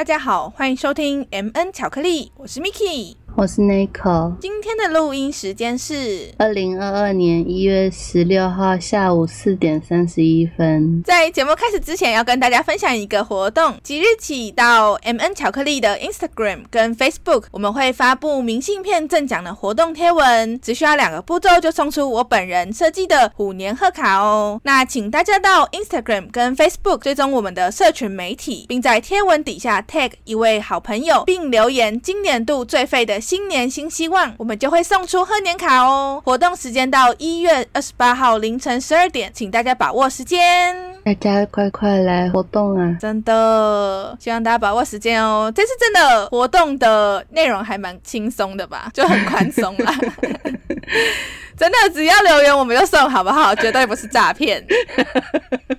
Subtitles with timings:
[0.00, 3.16] 大家好，欢迎收听 M N 巧克力，我是 Miki。
[3.40, 4.36] 我是 Nico。
[4.38, 11.02] 今天的录音时间是二零二二年一月十六号下午四点三十一分。
[11.02, 13.78] 在节目开始之前，要跟大家分享一个活动。
[13.82, 24.60] 即日起到 M N 巧克力的 Instagram 跟 Facebook，我们会发布明信片赠奖的活动贴文，只需要两个步骤就送出我本人设计的虎年贺卡哦。
[24.64, 33.18] 那请大家到 Instagram 跟 Facebook 追踪我们的社群媒体，并在贴文底下 tag 一位好朋友，并留言今年度最废的。
[33.30, 36.20] 新年新希望，我们就会送出贺年卡哦！
[36.24, 42.96] 活动时间到一月二十八号凌晨十二点，请大家把握时间，大家快快来活动啊！
[43.00, 45.52] 真的，希望大家把握时间哦。
[45.54, 49.94] 这次真的活动的内容还蛮轻松的吧，就很宽松啦。
[51.56, 53.54] 真的，只要留言我们就送，好不好？
[53.54, 54.66] 绝对不是诈骗。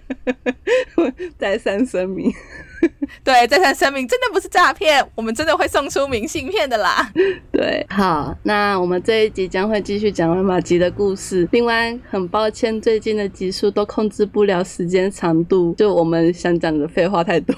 [1.38, 2.33] 再三声明。
[3.23, 7.11] 对，再三声明，真的不是诈骗，我们真的会送出明信片的啦。
[7.51, 11.47] 对，好，那我们这一集将会继续讲马吉的故事。
[11.51, 17.55] 另外，很抱歉，最近的集数都控制不了时间长度，就我们想讲的废话太多。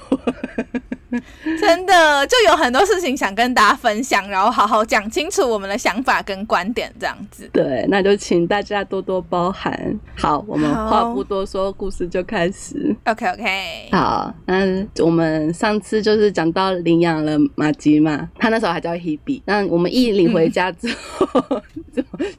[1.59, 7.49] 真的就有很多事情想跟大家分享，然后好好讲清楚我们的想法跟观点，这样子。
[7.53, 9.99] 对，那就请大家多多包涵。
[10.17, 12.95] 好，我们话不多说，故事就开始。
[13.05, 13.89] OK OK。
[13.91, 19.41] 好，那我们上次就是讲到领养了马吉嘛，他那时候还叫 Hebe。
[19.45, 21.61] 那我们一领回家之后，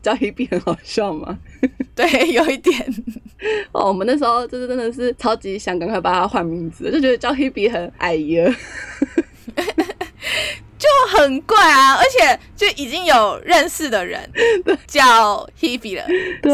[0.02, 1.38] 叫 Hebe 很好笑吗？
[1.94, 2.74] 对，有一点。
[3.72, 8.54] 哦，我们那时候就是真的是超级想赶快把它换名字，就觉得叫 Hebe 很矮呀。
[10.84, 14.20] 就很怪啊，而且就已经有认识的人
[14.86, 16.04] 叫 Hebe 了，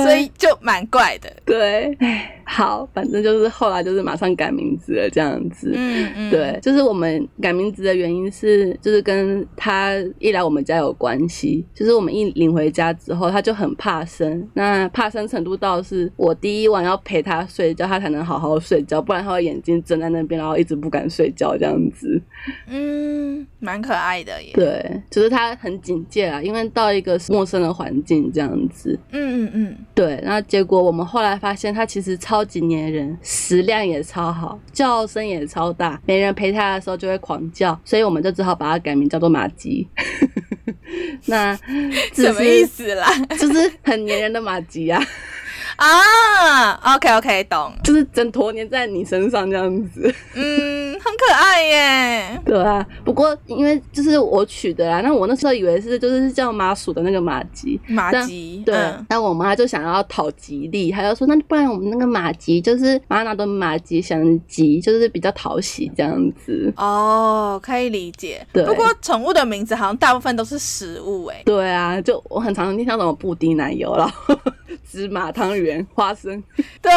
[0.02, 1.30] 所以就蛮怪的。
[1.44, 1.96] 对，
[2.46, 5.72] 好，反正就是后来就是马上改名字了，这样子。
[5.74, 11.64] 嗯嗯，对，就是我们改名字的原因是，就是跟他一来我们家有关系。
[11.74, 22.20] 就是我们一领回家之后，他就很怕生，那怕生程度到是我第一晚要陪他睡觉，他才能好好睡觉，不然他会眼睛睁在那边，然后一直不敢睡觉这样子。
[22.66, 24.50] 嗯，蛮可爱的耶。
[24.54, 28.98] 对，就是他很警戒啊，因为到一个陌生的环境这样子。
[29.12, 30.20] 嗯嗯嗯，对。
[30.24, 39.88] 那结果我们后来发现，他其实超级粘人，食量也超好，叫声也超大，没人陪他的时候就会狂叫，所以我们就只好把它改名叫做马吉。
[41.26, 41.54] 那
[42.12, 43.08] 什么意思啦？
[43.38, 45.00] 就是很粘人的马吉啊。
[45.80, 52.42] 啊，OK OK，懂，就是整坨粘在你身上这样子，嗯，很可爱耶。
[52.44, 58.76] 对啊，不过因为就是我取的啦，那我那时候以为是就是叫麻薯的那个马吉，马吉，对。
[59.08, 66.70] 那我妈就想要讨吉利，她就说那不然我们那个马吉就是妈拿的马吉，想吉就是比较讨喜这样子。
[66.76, 68.46] 哦，可以理解。
[68.52, 68.66] 对。
[68.66, 71.40] 不过宠物的名字好像大部分都是食物哎。
[71.46, 74.12] 对啊，就我很常听到什么布丁奶油了。
[74.90, 76.42] 芝麻汤圆、花生，
[76.82, 76.90] 对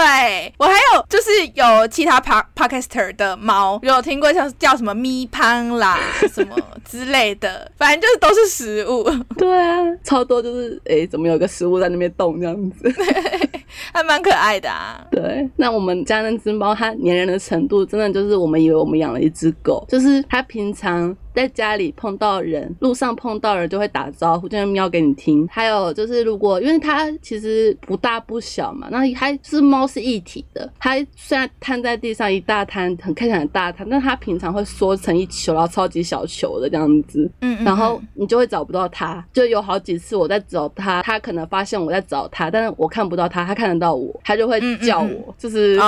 [0.58, 6.00] 我还有就是有其他 p podcaster 的猫，有听过像叫什么咪潘啦
[6.34, 9.04] 什么之类的，反正就是都是食物。
[9.38, 12.92] 对啊，超多就是哎，怎么有个食物在那边动这样子，
[13.94, 15.06] 还蛮可爱的啊。
[15.12, 21.16] 对，那我们家那只猫，它粘人的程度，真的就是我们以为我们养了一只狗，就是它平常。
[21.34, 25.48] 在家里碰到人，路上碰到人就会打招呼，就会喵给你听。
[25.52, 30.72] 还有就是，如果因为它其实不大不小嘛，那还是猫是一体的。
[30.80, 37.28] 它虽然摊在地上一大摊，很看起来很大摊，但它平常会缩成一球，然后超级小球的这样子。
[37.42, 37.66] 嗯嗯。
[37.66, 45.82] 然后你就会找不到它，就有好几次我在找它，它可能发现我在找它，但是我看不到它，它看得到我，他就会叫我，就是示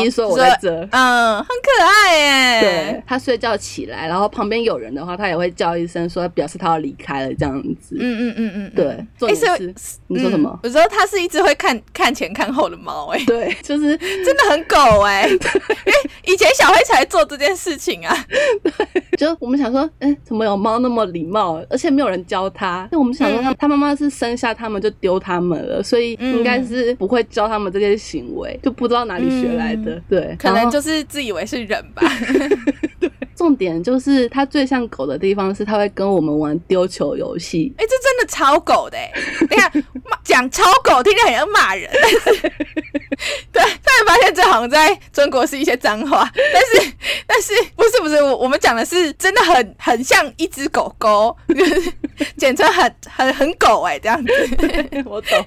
[0.00, 0.70] 意说我在这。
[0.92, 2.60] 嗯，很可爱耶。
[2.60, 4.74] 对，他睡觉起来，然后旁边有。
[4.74, 7.96] 人的话，他也会叫一声，说表示他要离开了这样子。
[7.98, 8.86] 嗯嗯嗯嗯，对。
[9.28, 9.74] 哎，是
[10.08, 10.58] 你说什么？
[10.62, 15.26] 我说它是一只会看看前看后的猫，哎，对，就是 真的很狗哎。
[15.30, 18.14] 因为以前小黑才做这件事情啊。
[18.62, 18.72] 对
[19.16, 22.86] 就我们想说，哎，怎么有猫那么礼貌，而且没有人教它？
[22.90, 30.00] 那我们想说，他他妈妈是生下他们就丢他们了，所以应该是不会教他们这些行为，就不知道哪里学来的。
[30.08, 32.02] 对，可能就是自以为是人吧。
[32.98, 33.10] 对。
[33.36, 37.74] 重点就是它最像狗的地方是它会跟我们玩丢球游戏。
[37.76, 39.12] 哎，这真的超狗的哎！
[39.40, 39.84] 你看，
[40.22, 41.90] 讲超狗听起来很像骂人。
[43.52, 46.92] 对，突然发现这好像在中国是一些脏话， 但是
[47.26, 51.92] 但是不是不是，我我们讲的是真的很很像一只狗狗，就 是
[52.36, 54.32] 简称很很很狗哎、这样子。
[55.04, 55.46] 我懂。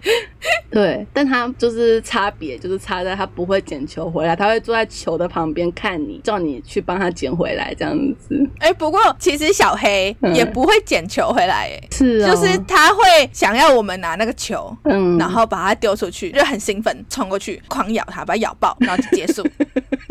[0.71, 8.37] 对，但他就是差别，就是差在他不会捡球回来，他会坐在球的旁边看你，叫你去帮他捡回来，这样子。
[8.59, 13.03] 哎、不过其实小黑嗯也不会捡球回来、哎、是啊，就是他会
[13.33, 19.45] 想要我们拿那个球，嗯，然后把它丢出去，就很兴奋，冲过去狂咬它，把它咬爆， 然后就结束。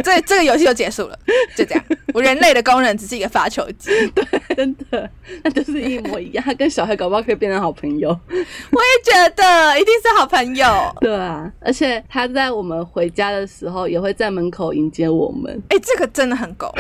[0.05, 1.19] 这这个游戏就结束了，
[1.57, 1.85] 就这样。
[2.15, 4.25] 我人类的功能只是一个发球机， 对
[4.55, 5.11] 真的，
[5.43, 6.45] 那就是一模一样。
[6.45, 8.09] 他跟小黑搞不好可以变成好朋友。
[8.29, 10.67] 我也觉得一定是好朋友。
[11.01, 15.61] 对啊，而且他在我们回家的时候，也会在门口迎接我们。
[15.71, 16.73] 哎、这个真的很狗，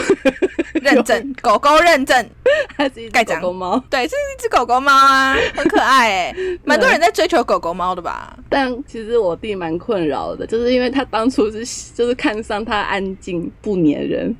[0.74, 2.30] 认证狗狗认证，
[2.76, 6.34] 它是一只狗狗猫，对，这是一只狗狗猫啊，很可爱哎、
[6.64, 8.36] 蛮多人在追求狗狗猫的吧？
[8.48, 14.34] 但其实我弟蛮困扰的，就是因为他当初是 就是看上他安静不粘人，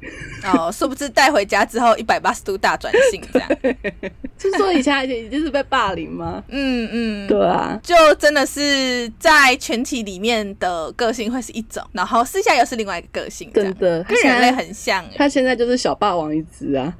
[0.45, 3.49] 哦，殊不知带回家之后一百八十度大转性这样。
[4.39, 6.43] 就说以前他已经是被霸凌吗？
[6.49, 16.95] 嗯嗯，对啊，就真的是在群体里面的个性会是一种，然后私下又是另外一个个性，真的，跟人类很像哎、他现在就是小霸王一只啊。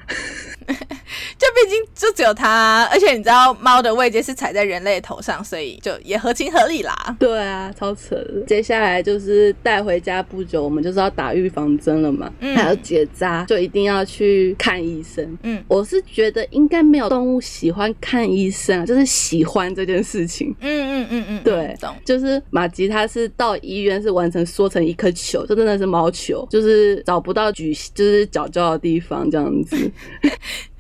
[0.67, 7.17] 就毕竟就只有它，而且你知道猫的位阶是踩在人类头上，所以就也合情合理啦。
[7.21, 8.43] 对啊，超扯的。
[8.49, 15.39] 接下来就是带回家不久，我们就是要打预防针了嘛，嗯还要结扎，就一定要去看医生。
[15.45, 20.55] 嗯我是觉得应该没有动物喜欢看医生啊，就是喜欢这件事情。
[20.61, 21.95] 嗯嗯嗯嗯，对懂。
[22.05, 29.77] 就是马吉，他是到医院是完成缩成一颗球，就真的是毛球，就是找不到举，就是脚脚的地方这样子。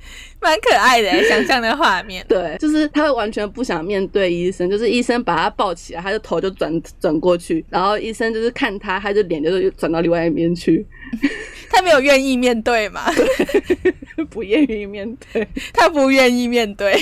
[0.47, 2.25] 蛮可爱的欸， 想象的画面。
[2.29, 10.87] 对，就是他会完全不想面对医生，就是医生把他抱起来，他的头就转转过去，然后医生就是看他，他的脸就是转到另外一边去，
[11.69, 13.03] 他没有愿意面对嘛？
[14.31, 15.47] 不愿意面对。
[15.73, 16.95] 他不愿意面对。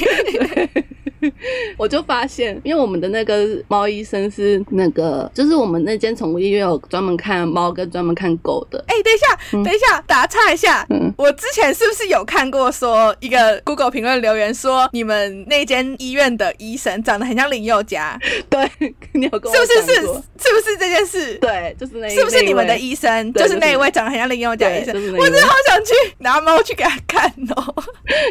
[1.77, 8.83] 我就发现，因为我们的那个猫医生是那个，就是我们那间宠物医院有专门看猫跟专门看狗的。
[8.89, 10.87] 哎、等一下，等一下，打岔一下。
[10.91, 18.19] 嗯我之前是不是有看过说一个 Google 评论留言说，你们那间医院的医生长得很像林宥嘉，
[18.51, 18.69] 对，
[19.13, 21.35] 你有跟我是不是是是不是这件事？
[21.37, 23.33] 对，就是那一是不是你们的医生？
[23.33, 27.75] 就是那一位长得很像林宥嘉医生，我真的好想去拿猫去给他看哦。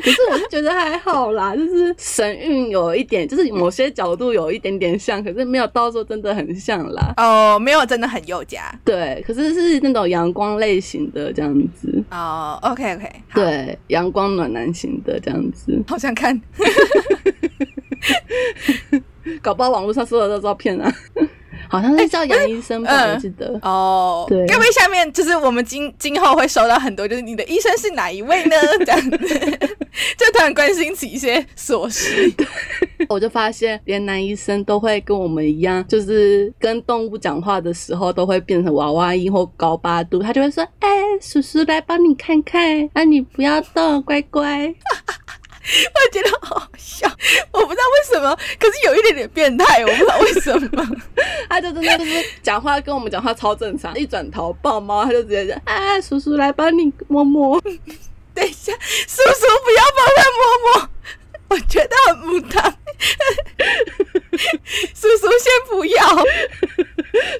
[0.03, 7.13] 可是我是觉得还好啦，就是神韵有一点，就是某些角度有一点点像，可是没有到说真的很像啦。
[7.17, 12.57] 哦，没有真的很宥嘉对，可是是那种阳光类型的这样子，哦。
[12.63, 16.39] OK OK，对，阳光暖男型的这样子，好想看。
[19.41, 20.93] 搞不好网络上搜得到照片啊，
[21.69, 23.57] 好像是叫杨医生吧，嗯我记得。
[23.61, 28.55] 哦，对该不会下面就是我们今今后会收到很多，就是你的医生是哪一位呢？
[28.85, 29.59] 这样子，
[30.51, 32.33] 关心起一些琐事。
[33.09, 40.89] 我就发现，连男医生都会跟我们一样，就是跟动物讲话的时候都会变成娃娃音或高八度，他就会说：“哎、
[41.21, 44.73] 叔叔来帮你看看，啊，你不要动，乖乖。
[45.63, 47.07] ”我觉得好好笑，
[47.51, 50.85] 我不知道为什么，可是有一点点变态，我不知道为什么。
[51.49, 52.11] 他就真的就是
[52.41, 57.61] 讲话跟我们讲话超正常，一转头抱猫，他就直接讲：“啊，叔叔来帮你摸摸。
[58.33, 60.89] 等一下，叔叔不要帮他摸摸，
[61.49, 62.77] 我觉得很不当。
[64.93, 66.01] 叔叔先不要，”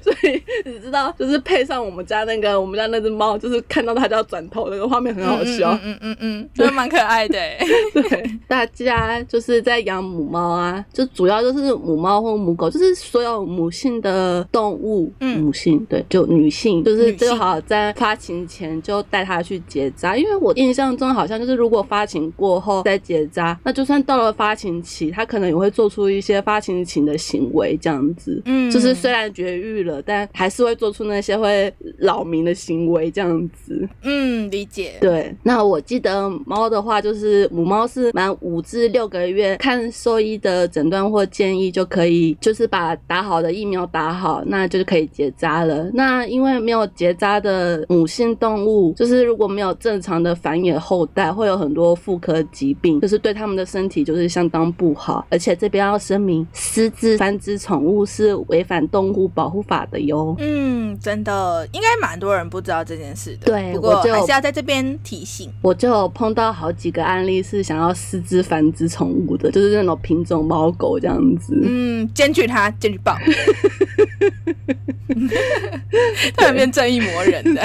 [0.02, 5.72] 所以你知道，就是配上我们家那个我们家那只猫，就是看到它就要转头，那个画面很好笑。
[5.82, 7.58] 嗯嗯嗯嗯，真的蛮可爱的欸。
[7.92, 28.42] 对，大家就是在养母猫啊，就主要就是母猫或母狗，就是所有母性的动物，嗯母性对，就女性，就是最好在发情前就带它去结扎，因为我印象中好像就是如果发情过后再结扎，那就算到了发情期，它可能也会做出一些发情期的行为，这样子。
[28.44, 33.88] 嗯就是虽然绝育了，但还是会做出那些会扰民的行为，这样子。
[34.02, 34.94] 嗯，理解。
[35.00, 45.90] 对，那我记得猫的话，就是母猫是满五至六个月，看兽医的诊断或建议就可以，就是把打好的疫苗打好，那就是可以结扎了。
[45.94, 55.26] 那因为没有结扎的母性动物，就是如果没有正常的繁衍后代，会有很多妇科疾病，就是对它们的身体就是相当不好。
[55.30, 60.34] 而且这边要声明，私自繁殖宠物是违反动物保护法的哟。
[60.40, 60.64] 嗯
[60.94, 63.46] 嗯，真的，应该蛮多人不知道这件事的。
[63.46, 65.48] 对不过还是要在这边提醒。
[65.62, 71.56] 我就有碰到好几个案例是想要私自繁殖宠物的，就是那种品种猫狗这样子。
[71.62, 73.16] 嗯，检举他，检举报，
[76.36, 77.62] 突然变正义魔人的。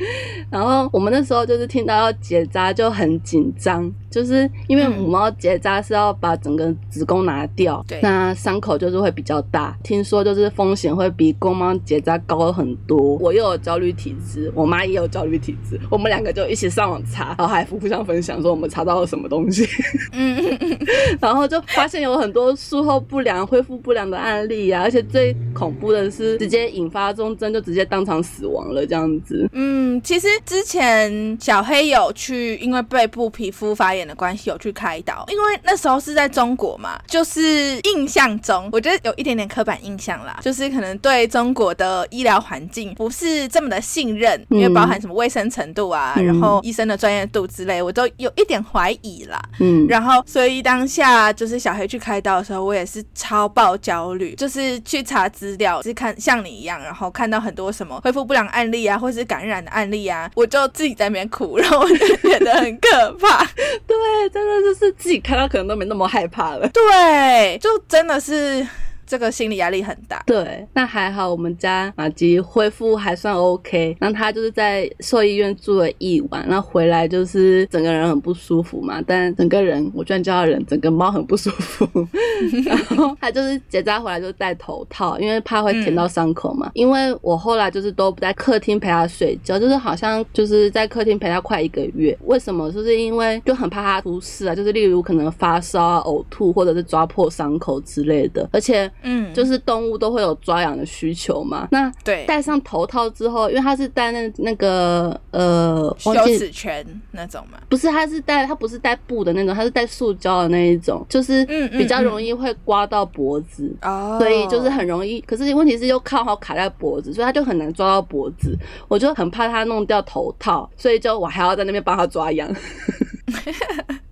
[0.50, 13.14] 然后我们那时候就是听到要结扎就很紧张，就是因为母猫结扎是要把整个子宫拿掉，对那伤口就是会比较大，听说就是风险会比公猫结扎高很多。
[13.18, 19.64] 我又有焦虑体质，我妈也有焦虑体质，我们两个就一起上网查，然后还互相分享说我们查到了什么东西，
[20.12, 20.36] 嗯
[21.22, 29.48] 然后就发现有很多术后不良、恢复不良的案例啊，而且最恐怖的是直接引发中症，就直接当场死亡了这样子。
[29.52, 49.40] 嗯，其实之前小黑有去，因为背部皮肤发炎的关系有去开刀，因为那时候是在中国嘛，就是印象中我觉得有一点点刻板印象啦，就是可能对中国的医疗环境不是这么的信任，因为包含什么卫生程度啊，嗯然后医生的专业度之类，我都有一点怀疑啦。
[49.58, 63.44] 嗯，然后，所以当下就是小黑去开刀的时候，我也是超爆焦虑，就是去查资料，是看像你一样，然后看到很多什么恢复不良案例啊，或是感染的案例啊，我就自己在那边哭，然后我就觉得很可怕。
[63.86, 66.68] 对，真的就是自己看到可能都没那么害怕了。
[66.68, 68.89] 对，就真的是是。
[69.10, 70.22] 这个心理压力很大。
[70.24, 73.96] 对，那还好，我们家马吉恢复还算 OK。
[73.98, 79.02] 然后他就是在兽医院住了一晚，然后回来就是整个人很不舒服嘛。
[79.04, 81.84] 但整个人，我居然叫他人，整个猫很不舒服。
[82.64, 86.70] 然后他就是结扎回来就戴头套，因为怕会舔到伤口嘛。
[86.74, 92.16] 因为我后来就是都不在客厅陪他睡觉，就是好像就是在客厅陪他快一个月。
[92.26, 92.70] 为什么？
[92.70, 98.88] 就是因为就很怕他出事啊，就是例如可能发烧啊、呕吐或者是抓破伤口之类的，而且。
[99.02, 101.68] 嗯，就是动物都会有抓痒的需求嘛。
[101.70, 107.58] 那对戴上头套之后，因为它是戴那那个呃，羞忘记耻圈那种嘛。
[107.68, 113.74] 不是，它是戴它不是戴布的那种，它是戴塑胶的那一种，就是比较容易会刮到脖子。
[113.82, 118.56] 哦，所以就是很容易，可是问题是又靠好卡在脖子，所以它就很难抓到脖子。
[118.88, 122.48] 我就很怕它弄掉头套，所以就我还要在那边帮它抓痒。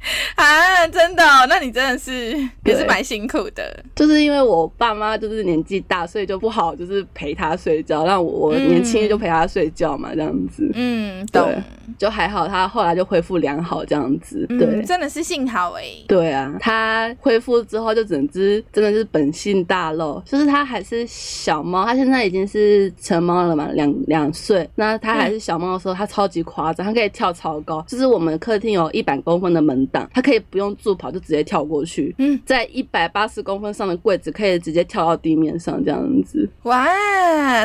[0.36, 3.84] 啊，真的哦、那你真的是也是蛮辛苦的。
[3.94, 10.70] 就是因为我爸妈就是年纪大，所以就不好就是陪他睡觉，让我我年轻就陪他睡觉嘛，这样子。
[10.74, 11.44] 嗯，懂。
[11.46, 11.62] 对
[11.96, 14.44] 就还好，他后来就恢复良好这样子。
[14.50, 24.68] 嗯，对，真的是幸好哎、对啊，他恢复之后就整只真的是本性大露，就是他还是小猫，他现在已经是成猫了嘛，两两岁。
[24.74, 32.14] 那他还是小猫的时候，他超级夸张，他可以跳超高，就是我们客厅有一百公分的门档，它可以不用助跑就直接跳过去。
[32.18, 36.86] 嗯，在一百八十公分上的柜子可以直接跳到地面上，这样子，哇，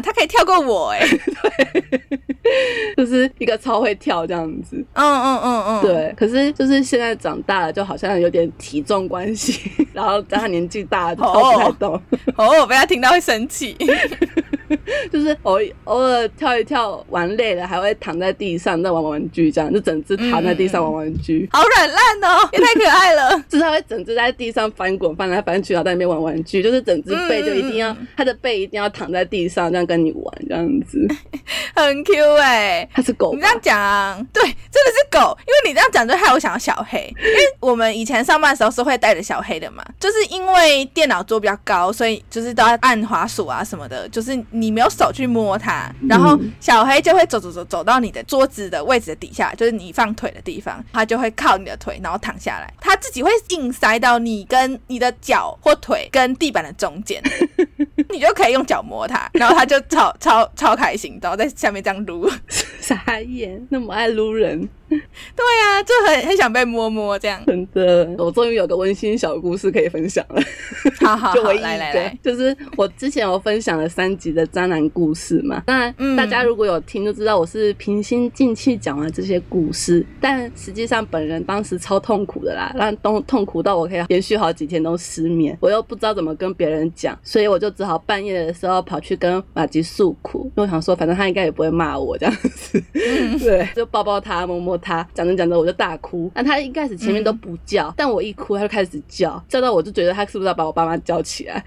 [0.02, 2.10] 他可以跳过我 哎、对
[2.98, 4.76] 就是一个超会跳这样子。
[4.94, 12.02] 嗯嗯嗯嗯，，对，可是就是现在长大了，就好像有点体重关系， 然后加上年纪大了，就跳不太动，
[12.36, 13.76] 哦，我被他听到会生气。
[15.12, 23.32] 就是偶偶尔跳一跳，玩累了还会躺在地上再玩玩具，这样就整只躺在地上玩玩具，好软烂哦， 也太可爱了。
[23.50, 31.08] 就是它会整只在地上翻滚，翻来翻去，然后在那边玩玩具，就是整只背就一定要它的背一定要躺在地上，这样跟你玩这样子。
[31.76, 57.22] 很 Q 哎、它是狗你这样讲啊，对，真的是狗，因为你这样讲就害我想到小黑，因为我们以前上班的时候是会带着小黑的嘛，就是因为电脑桌比较高，所以就是都要按滑鼠啊什么的，就是你没有手去摸它，然后嗯小黑就会走走走走到你的桌子的位置的底下，就是你放腿的地方，它就会靠你的腿，然后躺下来，它自己会硬塞到你跟你的脚或腿跟地板的中间。
[58.10, 62.30] 你就可以用脚摸它，然后它就超超超开心，然后在下面这样撸。
[62.84, 64.60] 傻眼，那么爱撸人，
[64.90, 67.42] 对呀、就很很想被摸摸这样。
[67.46, 70.42] 真的，我终于有个温馨小故事可以分享了。
[71.00, 92.82] 好好好， 就唯一一个来来来，就是我之前有分享了三集的渣男故事嘛，那嗯大家如果有听就知道我是平心静气讲完这些故事，但实际上本人当时超痛苦的啦，让痛痛苦到我可以连续好几天都失眠，我又不知道怎么跟别人讲，所以我就只好半夜的时候跑去跟马吉诉苦，因为我想说反正他应该也不会骂我这样子，
[93.40, 101.64] 对，就抱抱他摸摸他，讲着讲着我就大哭，那他一开始前面都不叫，但我一哭他就开始叫，叫到我就觉得他是不是要把我爸妈叫起来，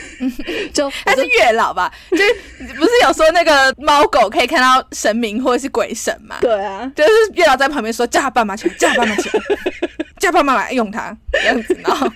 [0.72, 1.92] 就他是月老吧？
[2.10, 6.36] 就是不是有说那个猫狗可以看到神明或者是鬼神嘛？
[6.40, 9.42] 对啊，就是月老在旁边说叫他爸妈起来，叫他爸妈起来，
[10.18, 12.06] 叫爸妈来用它这样子，然后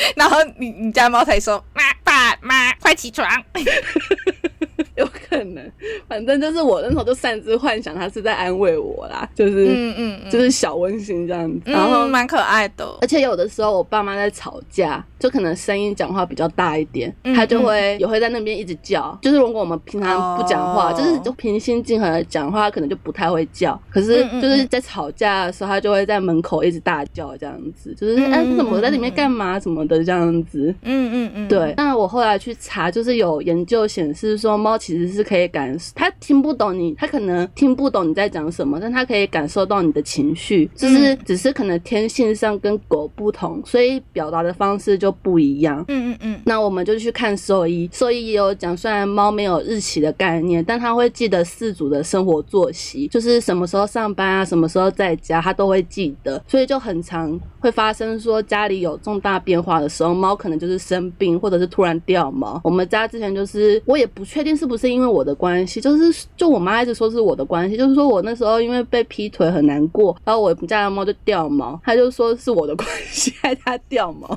[0.16, 3.26] 然后你你家猫才说妈爸妈快起床，
[4.96, 5.72] 有可可能，
[6.08, 11.70] 反正就是我那时候就擅自幻想它是在安慰我啦，就是嗯嗯嗯，就是小温馨这样子。
[11.70, 13.06] 然后嗯，蛮可爱的而。
[13.06, 19.16] 且有的时候我爸妈在吵架，就可能声音讲话比较大一点，嗯他就会也会在那边一直叫。
[19.22, 23.80] 就是如果我们平常不讲话，哦就是就平心静和的讲话，他可能就不太会叫。
[23.90, 30.74] 可是就是在吵架的时候，它就会在门口一直大叫这样子，就是嗯哎、嗯怎么在里面干嘛什么的这样子。
[30.82, 45.84] 嗯嗯嗯，对，那我后来去查，就是有研究显示说，猫其实是可以感，它听不懂你，它可能听不懂你在讲什么，但它可以感受到你的情绪，就是嗯只是可能天性上跟狗不同，所以表达的方式就不一样。
[45.88, 62.60] 嗯嗯嗯，那我们就去看兽医，兽医也有讲，虽然猫没有日期的概念，但它会记得饲主的生活作息，就是什么时候上班啊，什么时候在家，它都会记得，所以就很常会发生说家里有重大变化的时候，猫可能就是生病，或者是突然掉毛。
[62.64, 74.28] 我们家之前就是，我也不确定是不是因为我的关系，就是就我妈一直说是我的关系，就是说我那时候因为被劈腿很难过，然后我们家的猫就掉毛，她就说是我的关系 害它掉毛。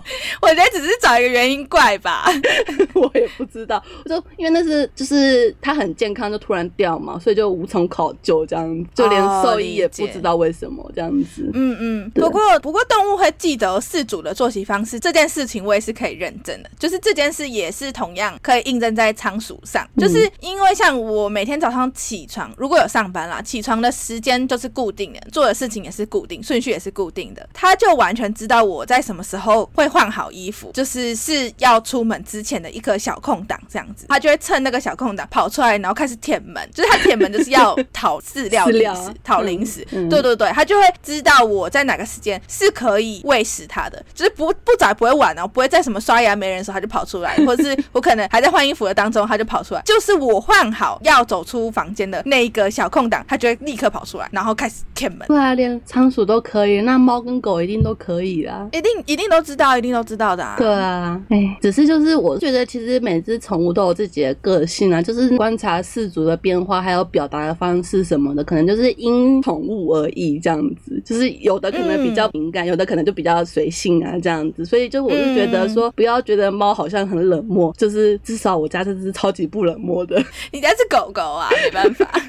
[0.41, 2.25] 我觉得只是找一个原因怪吧。
[2.93, 11.49] 我也不知道，我就因为那是就是它很健康，就突然掉嘛，所以就无从考究，这样就连哦兽医也不知道为什么这样子。
[11.53, 16.69] 嗯嗯，不过不过动物会记得饲主的作息方式这件事情，我也是可以认证的。
[16.77, 55.27] 就是这件事也是同样可以印证在仓鼠上，嗯就是因为像我每天早上起床，如果有上班啦，起床的时间就是固定的，做的事情也是固定，顺序也是固定的，它就完全知道我在什么时候会换好衣服，就是是要出门之前的一个小空档这样子，它就会趁那个小空档跑出来，然后开始舔门，就是它舔门就是要讨饲料零食，讨零食，对对对，它就会知道我在哪个时间是可以喂食它的，就是不不早也不会晚哦，不会在什么刷牙没人的时候它就跑出来， 或者是我可能还在换衣服的当中它就跑出来，就是我换好要走出房间的那一个小空档，它就会立刻跑出来，然后开始舔门。
[55.27, 58.67] 对啊，连仓鼠都可以，那猫跟狗一定都可以啦。
[58.71, 60.55] 一定一定都知道，一定都知道的啊。
[60.57, 71.01] 对啊，哎，只是就是我觉得，其实每只宠物都有自己的个性啊，就是观察饲主的变化，还有表达的方式什么的，可能就是因宠物而异这样子。
[71.05, 74.65] 就是有的可能比较敏感，有的可能就比较随性啊这样子。
[74.65, 80.21] 所以就我就觉得说，不要觉得猫好像很冷漠，就是至少我家这只超级不冷漠的。
[80.51, 82.09] 你家是狗狗啊， 没办法。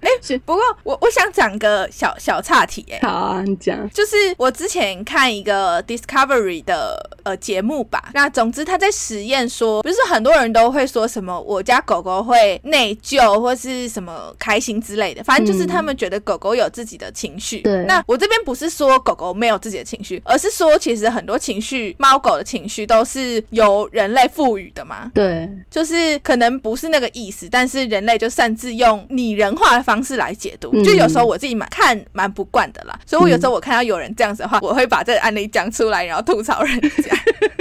[0.00, 3.88] 哎、不过我我想讲个小小岔题、哎，好啊，你讲。
[3.90, 17.60] 就是我之前看一个 Discovery 的呃节目吧，那总之他在实验说，不是很多人都会说什么我家狗狗会内疚或是什么开心之类的，反正就是他们觉得狗狗有自己的情绪。
[17.60, 17.84] 对。
[17.84, 25.10] 那我这边不是说狗狗没有自己的情绪，而是说其实很多情绪，猫狗的情绪都是由人类赋予的嘛。
[25.14, 30.84] 对，就是可能不是那个意思，但是人类就擅自用拟人化的方式来解读，嗯。
[30.84, 37.16] 就有时候我自己蛮看蛮不惯的啦，所以我有时候我看到有人这样子的话，我会把这个案例讲出来，然后吐槽人家。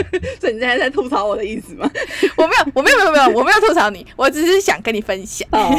[0.40, 1.90] 所以你现在在吐槽我的意思吗？
[2.36, 5.48] 我没有，我没有，没有，没有，我没有吐槽你，我只是想跟你分享。
[5.52, 5.70] 哦，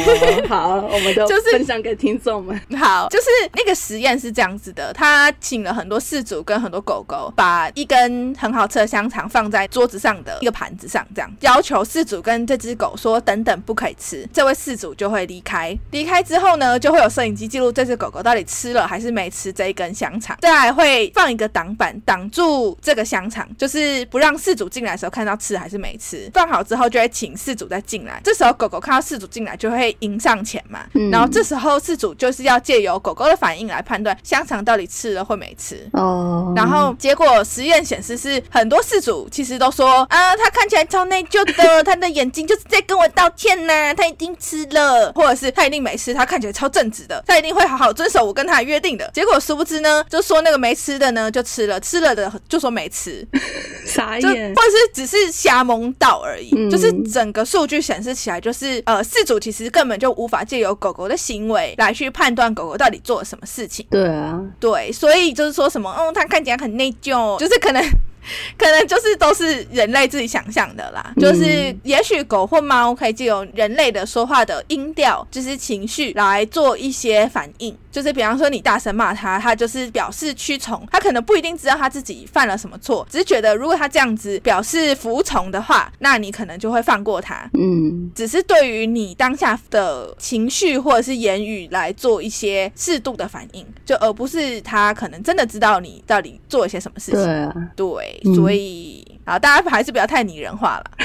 [0.47, 2.59] 好，我们就 就是分享给听众们。
[2.77, 15.77] 好，就是那个实验是这样子的，他请了很多事主跟很多狗狗，把一根很好吃的香肠放在桌子上的一个盘子上，这样要求事主跟这只狗说等等不可以吃，这位事主就会离开。
[15.91, 26.29] 离开之后呢，就会有摄影机记录这只狗狗到底吃了还是没吃这一根香肠，再来会放一个挡板挡住这个香肠，就是不让事主进来的时候看到吃还是没吃。
[26.33, 35.87] 放好之后就会请事主再进来，这时候狗狗看到事主进来就会迎上前嘛，嗯然后这时候事主就是要借由狗狗的反应来判断香肠到底吃了或没吃。
[35.93, 49.09] 哦然后结果实验显示是很多事主其实都说啊，他看起来超内疚的，他的眼睛就是在跟我道歉呐、他一定吃了，或者是他一定没吃，他看起来超正直的，他一定会好好遵守我跟他的约定的。
[49.13, 53.45] 结果殊不知呢，就说那个没吃的呢就吃了，吃了的就说没吃，就或
[53.85, 54.61] 傻眼者。
[54.71, 63.85] 是只是瞎蒙到而已，嗯就是整个数据显示起来，就是呃，饲主其实根本就无法借由狗狗的行为来去判断狗狗到底做了什么事情。
[63.89, 67.83] 对啊，对，所以就是说什么，嗯，它看起来很内疚，就是可能。
[68.57, 71.21] 可能就是都是人类自己想象的啦，嗯。
[71.21, 87.49] 就是也许狗或猫可以借由人类的说话的音调，就是情绪来做一些反应，就是比方说你大声骂它，它就是表示屈从，它可能不一定知道它自己犯了什么错，只是觉得如果它这样子表示服从的话，那你可能就会放过它。
[87.53, 97.23] 嗯，只是对于你当下的情绪或者是言语来做一些适度的反应，就而不是他可能真的知道你到底做了些什么事情。
[97.23, 100.91] 对啊，对，嗯所以啊，大家还是不要太拟人化了。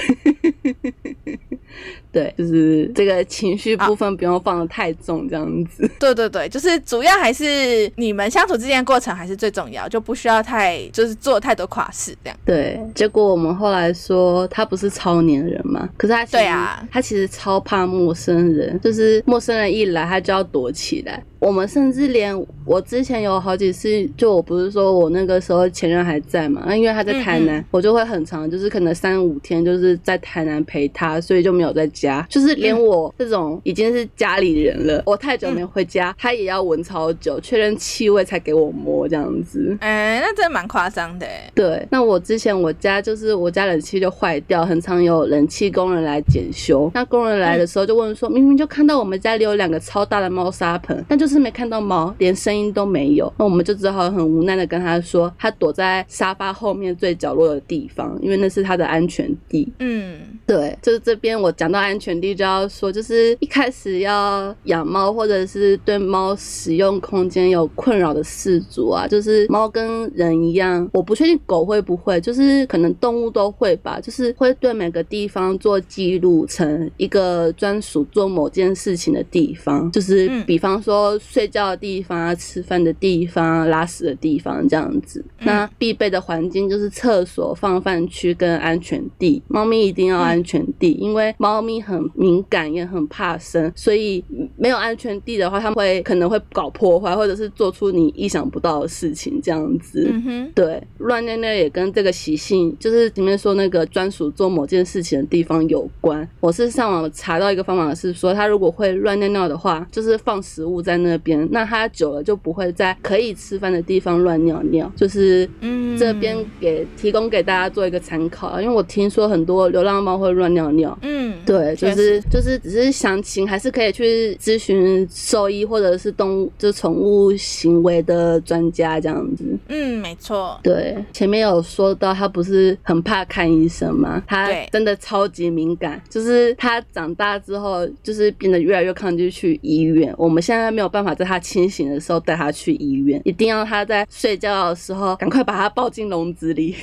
[2.16, 5.86] 对，就是这个情绪部分不用放的太重，这样子。
[6.00, 12.38] 对对对，就是主要还是你们相处之间的过程还是最重要，就不需要太就是做太多垮事这样。
[12.46, 21.22] 对，结果我们后来说他不是超黏人嘛，可是他对啊他其实超怕陌生人，就是陌生人一来他就要躲起来。
[21.38, 32.05] 我们甚至连我之前有好几次，就我不是说我那个时候前任还在嘛，那因为他在台南，嗯嗯我就会很长，就是可能三五天就是在台南陪他，所以就没有在家。
[32.28, 39.76] 就是连嗯我这种已经是家里人了，我太久没回家，他也要闻超久，确认气味才给我摸这样子。
[39.80, 41.50] 哎、那真的蛮夸张的欸。
[41.54, 46.90] 对，那我之前我家就是我家冷气就坏掉，很常有冷气工人来检修。
[46.94, 53.32] 那工人来的时候就问说，明明就看到我们家里有两个超大的猫砂盆，但就是没看到猫，连声音都没有。
[53.38, 59.72] 那我们就只好很无奈的跟他说，他躲在沙发后面最角落的地方，因为那是他的安全地。
[59.78, 85.24] 嗯对，就是这边我讲到安全地就要说，就是一开始要养猫或者是对猫使用空间有困扰的事主啊，就是猫跟人一样，我不确定狗会不会，就是可能动物都会吧，就是会对每个地方做记录成一个专属做某件事情的地方，就是嗯比方说睡觉的地方啊、吃饭的地方啊、拉屎的地方这样子。
[85.40, 89.42] 那必备的环境就是厕所、放饭区跟安全地。
[89.48, 94.22] 猫咪一定要安全地，因为猫咪很敏感，也很怕生，所以
[94.56, 100.08] 没有安全地的话，他们会可能会搞破坏，或者是做出你意想不到的事情这样子。
[100.10, 106.28] 嗯哼，对，乱尿尿也跟这个习性，就是前面说那个专属做某件事情的地方有关。
[106.40, 114.92] 我是上网查到一个方法是说，他如果会乱尿尿的话，就是放食物在那边，那他久了就不会在可以吃饭的地方乱尿尿。
[114.94, 120.96] 就是嗯这边给提供给大家做一个参考啊，因为我听说很多流浪猫会乱尿尿。
[121.02, 129.44] 嗯，对，就是就是只是详情还是可以去咨询兽医或者是动物就宠物行为的专家这样子。
[129.68, 134.22] 嗯，没错，对，前面有说到他不是很怕看医生吗？
[134.26, 140.14] 他真的超级敏感，就是他长大之后就是变得越来越抗拒去医院。
[140.16, 146.76] 我们现在没有办法在他清醒的时候带他去医院，一定要他在睡觉的时候赶快把他抱进笼子里。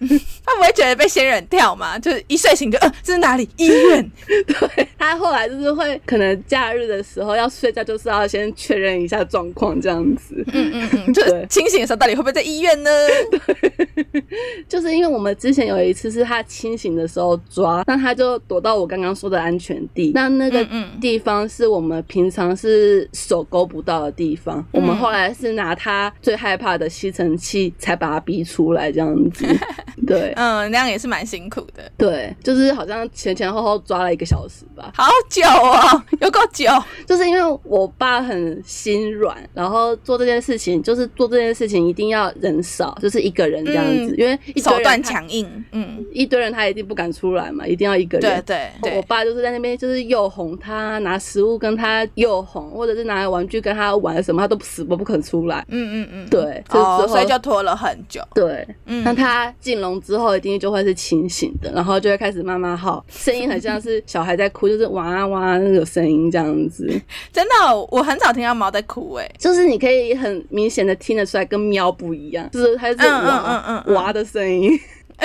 [0.44, 1.98] 他不会觉得被仙人跳吗？
[1.98, 3.48] 就是一睡醒就，呃，这是哪里？
[3.56, 4.10] 医院。
[4.26, 10.44] 对他后来就是会可能假日的时候要睡觉，就是要先确认一下状况这样子。
[10.52, 12.90] 嗯嗯嗯，就是对清醒的时候到底会不会在医院呢？
[13.30, 14.22] 对
[14.68, 20.12] 就是因为我们之前有一次是他清醒的时候抓，那他就躲到我刚刚说的安全地。
[20.14, 20.66] 那那个
[21.00, 29.44] 地方是我们平常是手勾不到的地方，我们后来是拿他最害怕的吸尘器才把他逼出来这样子。
[30.06, 34.92] 对嗯，那样也是蛮辛苦的，对，就是好像前前后后抓了一个小时吧。
[34.94, 36.66] 好久哦， 有够久。
[37.06, 48.42] 就是因为我爸很心软，然后做这件事情，就是做这件事情一定要人少，就是一个人这样子，嗯因为手段强硬，嗯，一堆人他一定不敢出来嘛，一定要一个人。
[48.44, 55.64] 对我爸就是在那边，就是又哄他，拿食物跟他又哄，或者是拿玩具跟他玩什么，他都死活不肯出来。
[55.68, 58.66] 嗯嗯嗯，对，所以就拖了很久，对。
[58.86, 66.86] 嗯，那他进笼之后，一定就会是清醒的，然后就会开始慢慢好，声音很像是小孩在哭，就是哇哇那种声音这样子，
[67.32, 74.78] 真的哦，我很少听到猫在哭，哎，就是你可以很明显的听得出来，跟喵不一样，就是它是嗯嗯哇嗯嗯嗯哇的声音。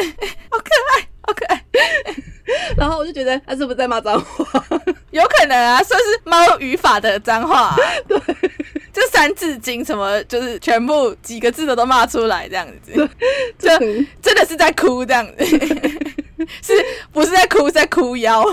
[0.50, 1.08] 好可爱，
[2.78, 4.64] 然后我就觉得他是不是在骂脏话？
[5.12, 7.76] 有可能啊，算是猫语法的脏话、啊，
[8.08, 8.18] 对，
[8.94, 12.94] 就三字经什么，就是全部几个字的都骂出来这样子，
[13.60, 13.70] 就
[14.22, 15.46] 真的是在哭这样子，
[16.62, 16.74] 是
[17.12, 18.44] 不是在哭，是在哭腰？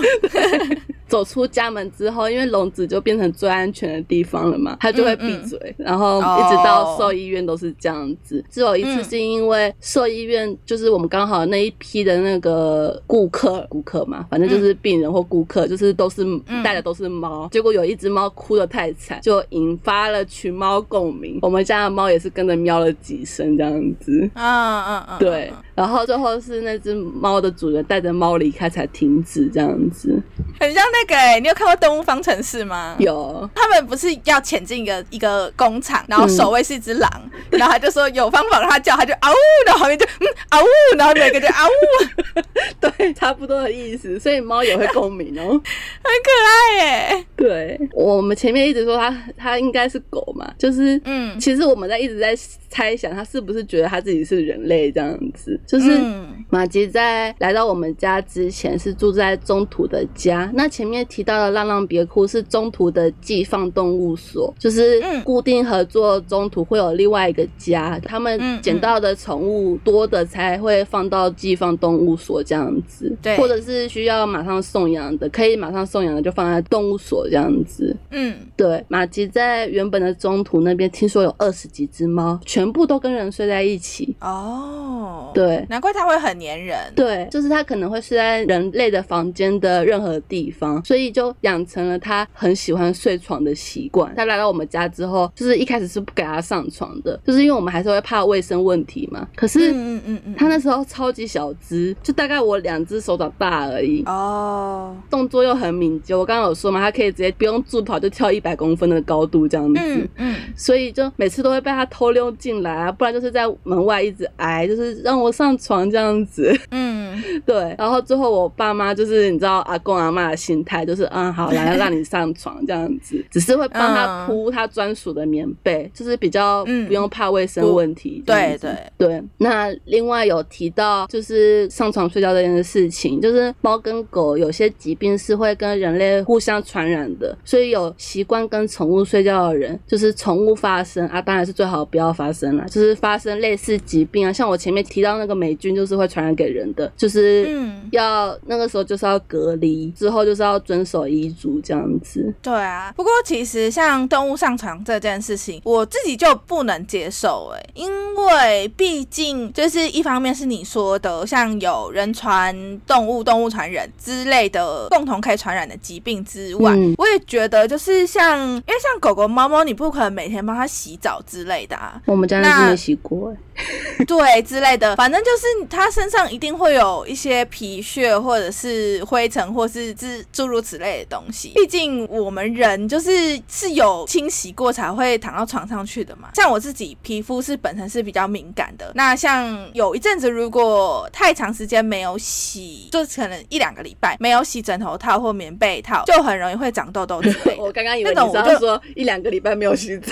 [1.15, 8.43] 走出家门之后，因为笼子就变成最安全的地方了嘛，它就会闭嘴，然后一直到兽医院都是这样子。
[8.49, 16.25] 只有一次是因为兽医院就是我们刚好那一批的那个顾客，顾客嘛，反正就是病人或顾客，就是都是
[16.61, 21.39] 带的都是猫，结果有一只猫哭的太惨，就引发了群猫共鸣。
[21.41, 24.29] 我们家的猫也是跟着喵了几声这样子。
[24.33, 30.21] 嗯嗯嗯，对，然后最后是那只猫的主人带着猫离开才停止这样子。
[30.59, 32.95] 很像那个、欸，你有看过《动物方程式》吗？
[32.99, 37.09] 有，他们不是要潜进一个一个工厂，然后守卫是一只狼，
[37.51, 42.41] 然后他就说有方法让它叫，他就嗷呜，然后旁边就嗯嗷呜，然后每个就嗷呜，
[42.79, 45.49] 对，差不多的意思，所以猫也会共鸣哦。
[45.51, 47.25] 很可爱耶。
[47.35, 52.35] 对，我们前面一直说它它应该是狗嘛，就是嗯其实我们在一直在
[52.75, 55.57] 猜想他是不是觉得他自己是人类这样子。
[55.65, 56.27] 就是嗯。
[56.49, 65.23] 马吉在来到我们家之前是住在中途的家，那前面提到的浪浪别哭是中途的寄放动物所，就是嗯。
[65.23, 73.37] 固定合作中途会有另外一个家，他嗯们捡到的宠物多的才会放到寄放动物所这样子，对。
[73.37, 77.95] 或者是需要马上送养的，可以马上送养的就放在动物所这样子。
[78.11, 84.15] 嗯，对，马吉在原本的中途那边听说有二十几只猫，全部都跟人睡在一起。
[84.19, 86.77] 哦，，对，难怪它会很粘人。
[86.95, 94.13] 对，就是它可能会睡在人类的房间的任何地方，所以就养成了它很喜欢睡床的习惯。
[94.15, 99.27] 它来到我们家之后，就是一开始是不给它上床的，就是因为我们还是会怕卫生问题嘛。
[99.35, 104.03] 可是嗯嗯嗯嗯，它那时候超级小只，就大概我两只手掌大而已。
[104.05, 109.81] 哦，动作又很敏捷，我刚刚有说嘛，它可以直接不用助跑就跳一百公分的高度这样子。
[109.83, 116.53] 嗯嗯，所以就每次都会被他偷溜进来啊，不然就是在门外一直挨，就是让我上床这样子。
[116.71, 128.57] 嗯，对，然后最后我爸妈就是你知道阿公阿妈的心态，就是嗯好来让你上床这样子， 只是会帮他嗯铺他专属的棉被，就是比较嗯不用怕卫生问题对。
[128.59, 152.33] 对，对，那另外有提到就是上床睡觉这件事情，就是猫跟狗有些疾病是会跟人类互相传染的，所以有习惯跟宠物睡觉的人，就是宠物发生啊，当然是最好不要发生啦，就是发生类似疾病啊，像我前面提到那个霉菌就是会传染给人的，就是嗯，要那个时候就是要隔离，之后就是要遵守医嘱这样子。
[152.41, 152.93] 对啊。
[152.95, 162.55] 不过其实像动物上床这件事情，我自己就不能接受哎、因为毕竟就是一方面是你说的，像有人传
[162.87, 172.01] 动物、动物传人之类的共同可以传染的疾病之外，嗯我也觉得就是像，因为像狗狗、猫猫，你不可能每天帮它洗澡之类的啊。
[172.05, 181.53] 我们家那没洗过、欸，对之类的，反正就是他身上一定会有一些皮屑或者是灰尘或是诸诸如此类的东西。
[181.55, 186.29] 毕竟我们人就是是有清洗过才会躺到床上去的嘛。
[186.35, 197.57] 像我自己皮肤是本身是比较敏感的，那像有一阵子如果太长时间没有洗，就可能一两个礼拜没有洗枕头套或棉被套，就很容易会长痘痘之类的。
[197.63, 200.11] 我刚刚以为你那种我就是要说一两个礼拜没有洗澡。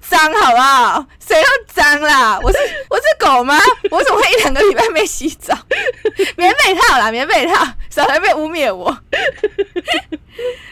[0.00, 1.06] 脏好不好？
[1.20, 2.38] 谁要脏啦？
[2.42, 3.58] 我是我是狗吗？
[3.90, 5.56] 我怎么会一两个礼拜没洗澡？
[6.36, 8.88] 棉被套啦，棉被套，少来被污蔑我。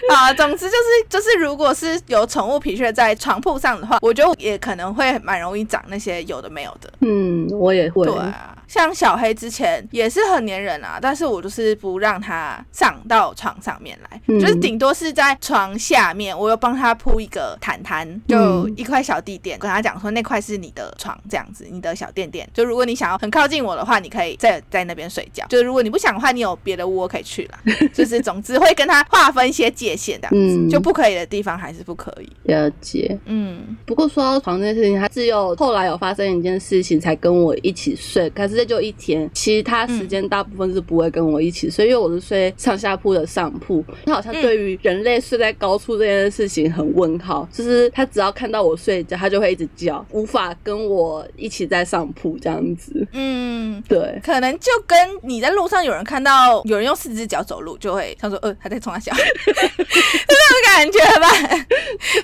[0.09, 6.91] 啊，总之就是就是，如果是有宠物皮屑在床铺上的话，我觉得也可能会蛮容易长那些有的没有的。
[7.01, 8.07] 嗯，我也会。
[8.07, 22.49] 对啊，像小黑之前也是很粘人啊，但是我就是不让它上到床上面来，嗯就是顶多是在床下面，我又帮他铺一个毯毯，就嗯一块小地垫，跟他讲说那块是你的床，这样子，你的小垫垫。
[22.53, 27.59] 就如果你想要很靠近我的话，你可以在在那边睡觉；就如果你不想的话，你有别的窝可以去了。
[27.95, 32.29] 就是总之会跟他划分一些界限，这样子，嗯就不可以的地方还是不可以。
[32.45, 33.19] 了解。
[33.27, 43.85] 嗯不过说到床这件事情，他只有后来有发生一件事情才跟我一起睡，可是这就一天，其他时间大部分是不会跟我一起睡，因为我是睡上下铺的上铺。
[44.07, 53.07] 他好像对于人类睡在高处这件事情很问号，就是他只要看到我睡觉，他就会一直叫，无法跟我一起在上铺这样子。
[53.13, 61.29] 嗯，对，可能就跟你在路上有人看到有人用四只脚走路，就会想说，呃，他在冲他笑， 是这种感觉吧？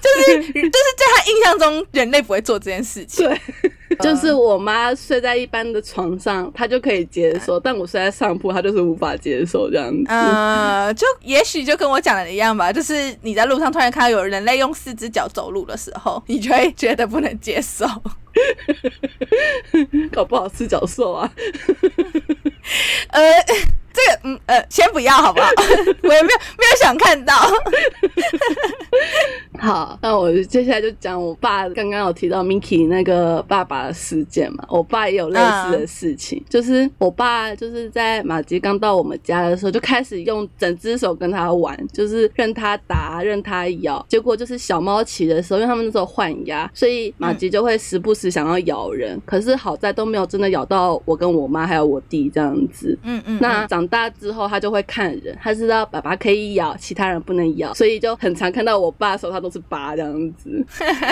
[0.00, 3.26] 就是 就是在他印象中，人类不会做这件事情。
[3.26, 3.40] 对，
[4.00, 10.04] 就是我妈睡在一般的床上，她就可以接受，但我睡在上铺，她就是无法接受这样子。
[10.08, 17.86] 呃，就也许就跟我讲的一样吧，就是你在路上突然看到有人类用四只脚走路的时候， 你就会觉得不能接受。
[20.10, 21.30] 搞不好四脚兽啊。
[23.10, 23.20] 呃，
[23.92, 25.48] 这个嗯呃，先不要好不好？
[26.02, 27.34] 我也没有没有想看到。
[29.58, 52.98] 好，那我接下来就讲我爸刚刚有提到 Miki 那个爸爸的事件嘛，我爸也有类似的事情，就是我爸就是在马吉刚到我们家的时候，就开始用整只手跟他玩，就是任他打，任他咬，结果就是小猫骑的时候，因为他们那时候换牙，所以马吉就会时不时想要咬人，可是好在都没有真的咬到我跟我妈还有我弟这样子。
[53.02, 60.64] 嗯嗯，那长大之后，他就会看人，他知道爸爸可以咬，其他人不能咬，所以就很常看到我爸手上都是疤这样子，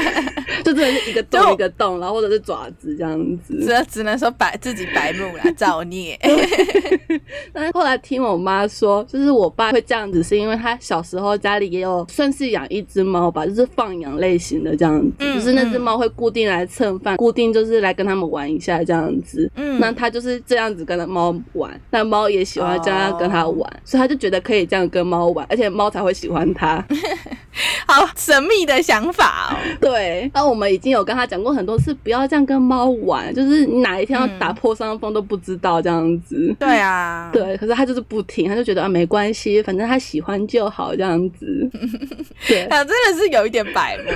[0.64, 3.58] 就真的是一个洞一个洞，然后或者是爪子这样子。
[3.60, 6.18] 只只能说白自己白目啦，造孽。
[7.52, 19.50] 但是后来听我妈说，就是我爸会这样子，是因为他小时候家里也有算是养一只猫吧，就是放养类型的这样子，嗯就是那只猫会固定来蹭饭，固定就是来跟他们玩一下这样子。
[19.56, 26.84] 嗯那他就是这样子跟猫玩，那猫也喜欢这样跟他玩，哦所以他就觉得可以这样跟猫玩，而且猫才会喜欢他。
[27.86, 29.56] 好神秘的想法哦。
[29.80, 36.54] 对，那我们已经有跟他讲过很多次，不要这样跟猫玩，就是你哪一天要嗯打破伤风都不知道这样子。
[36.58, 41.68] 对啊，对，可是他就是不听，他就觉得啊没关系，反正他喜欢就好这样子。
[42.46, 44.12] 对，啊，真的是有一点白目。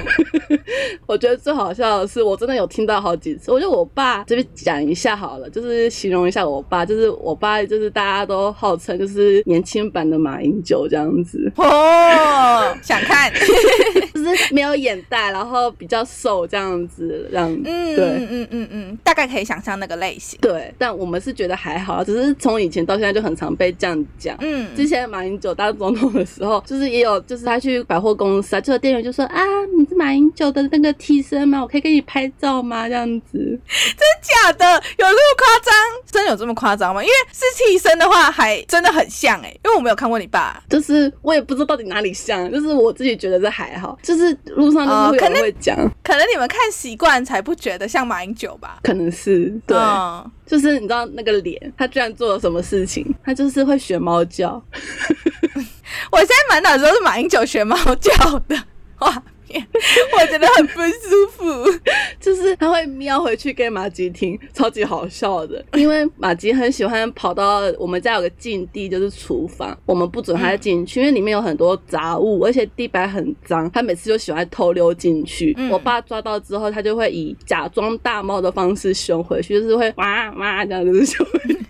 [1.06, 3.50] 我觉得最好笑的是，我真的有听到好几次。
[3.50, 13.32] 我觉得我爸这边讲一下好了，就是形容一下我爸，就是我爸就是大家都号称就是年轻版的马英九这样子， 哦，想看，
[14.14, 17.62] 就是没有眼袋，然后比较瘦这样子，这样子。
[17.66, 20.38] 嗯，对嗯嗯嗯嗯，大概可以想象那个类型。
[20.40, 24.36] 对，但我们是觉得还好，只是从以前到现在就很常被这样讲。
[24.40, 29.42] 嗯，之前马英九当总统的时候，就是也有，就是他去百货公司啊，就有店员就说啊，
[29.76, 31.60] 你是马英九的那个替身吗？
[31.60, 32.88] 我可以给你拍照吗？
[32.88, 33.38] 这样子。
[33.38, 34.64] 真假的，
[34.98, 35.74] 有这么夸张？
[36.10, 37.02] 真有这么夸张吗？
[37.02, 40.62] 因为是替身的话，还真的很像哎、因为我没有看过你爸。
[40.70, 48.78] 就是我也不知道到底哪里像，就是我自己觉得这还好，就是路上就是会可能会讲，可能你们看习惯才不觉得像马英九吧？
[48.82, 53.04] 可能是对，嗯就是你知道那个脸，他居然做了什么事情？
[53.24, 54.62] 他就是会学猫叫，
[56.12, 58.56] 我现在满脑子都是马英九学猫叫的
[58.96, 59.22] 画
[59.54, 61.44] 面，我觉得很不舒服。
[62.20, 65.64] 就是他会喵回去给马吉听，超级好笑的。
[65.74, 75.54] 因为马吉很喜欢跑到我们家有个禁地，就是厨房，我们不准他进去，因为里面有很多杂物，而且地板很脏，他每次就喜欢偷溜进去。
[75.56, 81.54] 嗯我爸抓到之后，他就会以假装大猫的方式凶回去，就是会哇哇这样子凶回去。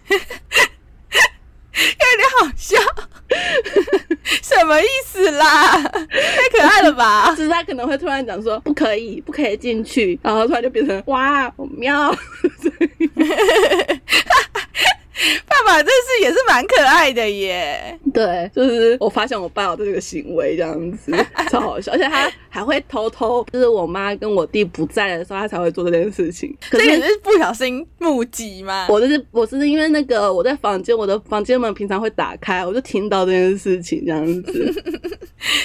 [1.75, 2.77] 有点好笑，
[4.43, 5.83] 什么意思啦？
[5.83, 7.31] 太可爱了吧！
[7.37, 12.15] 就是他可能会突然讲说不可以，不可以进去，然后突然就变成哇我喵。
[15.47, 17.99] 爸爸这是也是蛮可爱的耶。
[18.13, 21.13] 对，就是我发现我爸有这个行为这样子，
[21.51, 26.55] 超好笑，而且他还会偷偷，就是我妈跟我弟不在的时候，他才会做这件事情。
[26.71, 28.87] 可这个是是不小心目击吗？
[28.89, 34.73] 我就是我是因为那个我在房间，我的房间门平常会打开，我就听到这件事情这样子。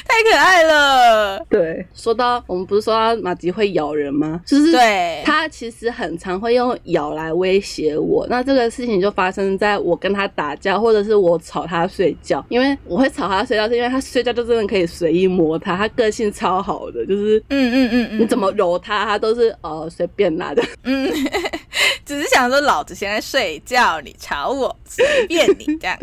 [0.06, 1.40] 太可爱了。
[1.50, 4.42] 对，说到我们不是说到马吉会咬人吗？
[4.46, 8.26] 就是对，他其实很常会用咬来威胁我。
[8.30, 12.44] 那这个事情就发生在我跟他打架，或者是我吵他睡觉。
[12.50, 20.64] 因为我会吵他睡觉，是因为他睡觉就真的可以随意摸他，他个性超好的，就是嗯嗯嗯嗯，你怎么揉他，他都是呃随便拿的。
[20.84, 21.10] 嗯，
[22.06, 25.98] 只是想说老子现在睡觉，你吵我，随便你这样。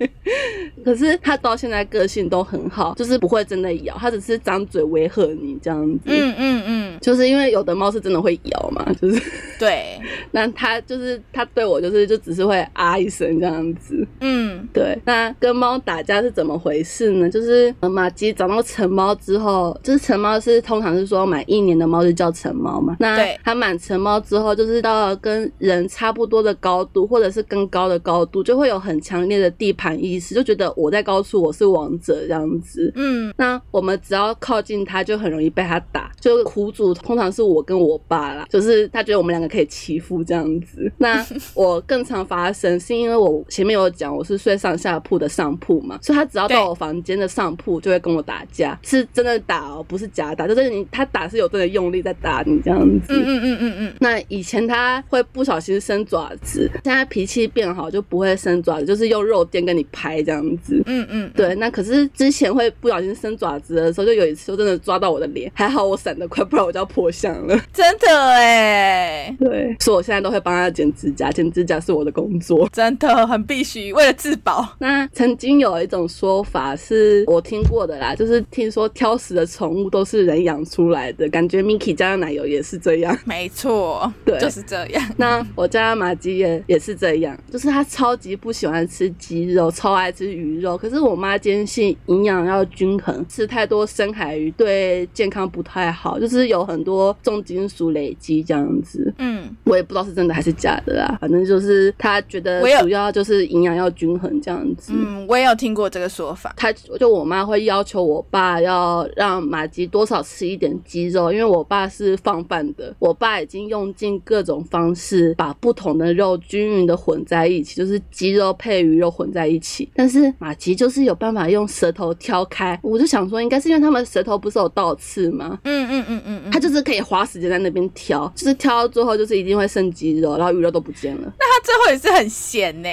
[0.84, 6.00] 可是他到现在个性都很好，就是不会真的咬，他只是张嘴威吓你这样子。
[6.06, 9.22] 嗯嗯嗯，就是因为有的猫是真的会咬嘛，就是
[9.58, 9.98] 对，
[10.32, 14.06] 那他就是他对我就是就只是会啊一声这样子。
[14.20, 17.28] 嗯对，那跟猫打架是怎么回事呢？
[17.28, 22.96] 就是呃马吉找到成猫之后，就是成猫是通常是说满一年的猫就叫成猫嘛。
[22.98, 32.92] 那对它满成猫之后，就是到了跟人差不多的高度，或者是更高的高度，就会有很强烈的地盘意识，就觉得我在高处，我是王者这样子。
[32.94, 36.10] 嗯那我们只要靠近他，就很容易被他打。
[36.20, 40.90] 就苦主通常是我跟我爸啦，就是他觉得我们两个可以欺负这样子。
[40.98, 53.12] 那我更常发生，是因为我前面有讲我是睡上下铺的上铺嘛，所以他只要到我房间的上铺就会跟我打架，是真的打哦，不是假打，就是你他打是有真的用力在打你这样子。
[53.14, 60.82] 嗯嗯嗯嗯嗯，那以前他会不小心伸爪子，现在脾气变好就不会伸爪子，就是用肉垫跟你拍这样子。
[60.86, 67.58] 嗯嗯，对，那可是之前会不小心伸爪子的时候，就有一次就真的抓到我的脸，还好我闪得快，不然我就要破相了。
[67.72, 72.68] 真的哎，对，所以我现在都会帮他剪指甲，剪指甲是我的工作。
[72.72, 74.66] 真的很必须，为了自保。
[74.78, 83.16] 那曾经有一种说法是我听过的啦，就是听说挑食的宠物都是人养出来的，感觉 Miki 加的奶油也是这样。
[83.24, 85.10] 没错，对就是这这样。
[85.16, 90.76] 那我家马吉也也是这样，就是他超级不喜欢吃鸡肉，超爱吃鱼肉。
[90.76, 99.14] 可是我妈坚信营养要均衡，吃太多深海鱼对健康不太好，就是有很多重金属累积这样子。
[99.18, 104.92] 嗯，我也不知道是真的还是假的啦，反正就是他觉得主要就是营养要均衡这样子。
[104.96, 106.52] 嗯，我也有听过这个说法。
[106.56, 119.88] 他就我妈会要求我爸要让马吉多少吃一点鸡肉，因为我爸是放饭的，我爸已经用尽各种方式把不同的肉均匀的混在一起，就是鸡肉配鱼肉混在一起。
[119.94, 125.58] 但是马吉就是有办法用舌头挑开，我就想说，应该是因为他们舌头不是有倒刺吗？
[125.64, 131.32] 嗯嗯嗯嗯嗯，他就是可以花时间在那边挑，就是挑到最后就是一定会剩鸡肉，然后鱼肉都不见了。
[131.38, 132.88] 那他最后也是很闲呢、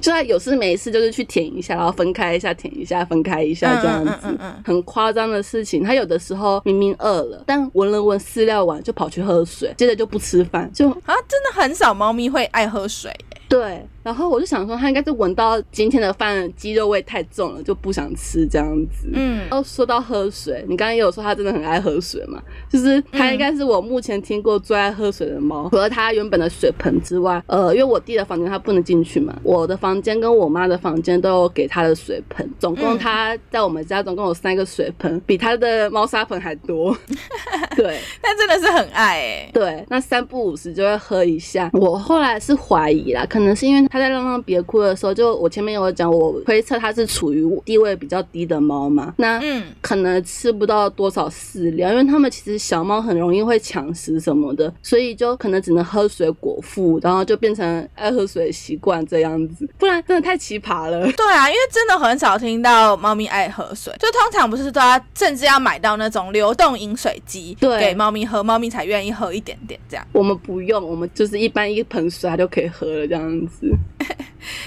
[0.00, 5.82] 就他有事没事就是去舔一下，然后分开一下，舔一下，分开一下这样子，嗯嗯嗯嗯很夸张的事情。
[5.82, 13.42] 他有的时候明明饿了，但闻了闻饲料碗就跑去喝水，接着就不吃饭，就啊，真的很少猫咪会爱喝水耶。
[13.48, 13.86] 对。
[14.06, 19.08] 然后我就想说，他应该是闻到今天的饭鸡肉味太重了，就不想吃这样子。
[19.12, 22.40] 嗯然后说到喝水，你刚刚也有说他真的很爱喝水嘛，
[22.70, 25.68] 就是他应该是我目前听过最爱喝水的猫。
[25.70, 36.96] 除了他原本的水盆之外，呃，因为我弟的房间他不能进去嘛，我的房间跟我妈的房间都有给他的水盆，总共嗯他在我们家总共有三个水盆，比他的猫砂盆还多。
[37.74, 39.50] 对但真的是很爱哎。
[39.52, 41.68] 对，那三不五时就会喝一下。
[41.72, 49.40] 我后来是怀疑啦，可能是因为他在浪浪别哭的时候，就我前面有讲，我推测它是处于地位比较低的猫嘛，那。
[49.42, 61.00] 嗯，可能吃不到多少饲料，因为它们其实小猫很容易会抢食什么的，所以就可能只能喝水果腹，然后就变成爱喝水的习惯这样子，不然真的太奇葩了。
[61.12, 70.06] 对啊，因为真的很少听到猫咪爱喝水，就通常不是都要甚至要买到那种流动饮水机，对给猫咪喝，猫咪才愿意喝一点点这样。
[70.12, 73.70] 我们不用，我们就是一般一盆水它就可以喝了这样子。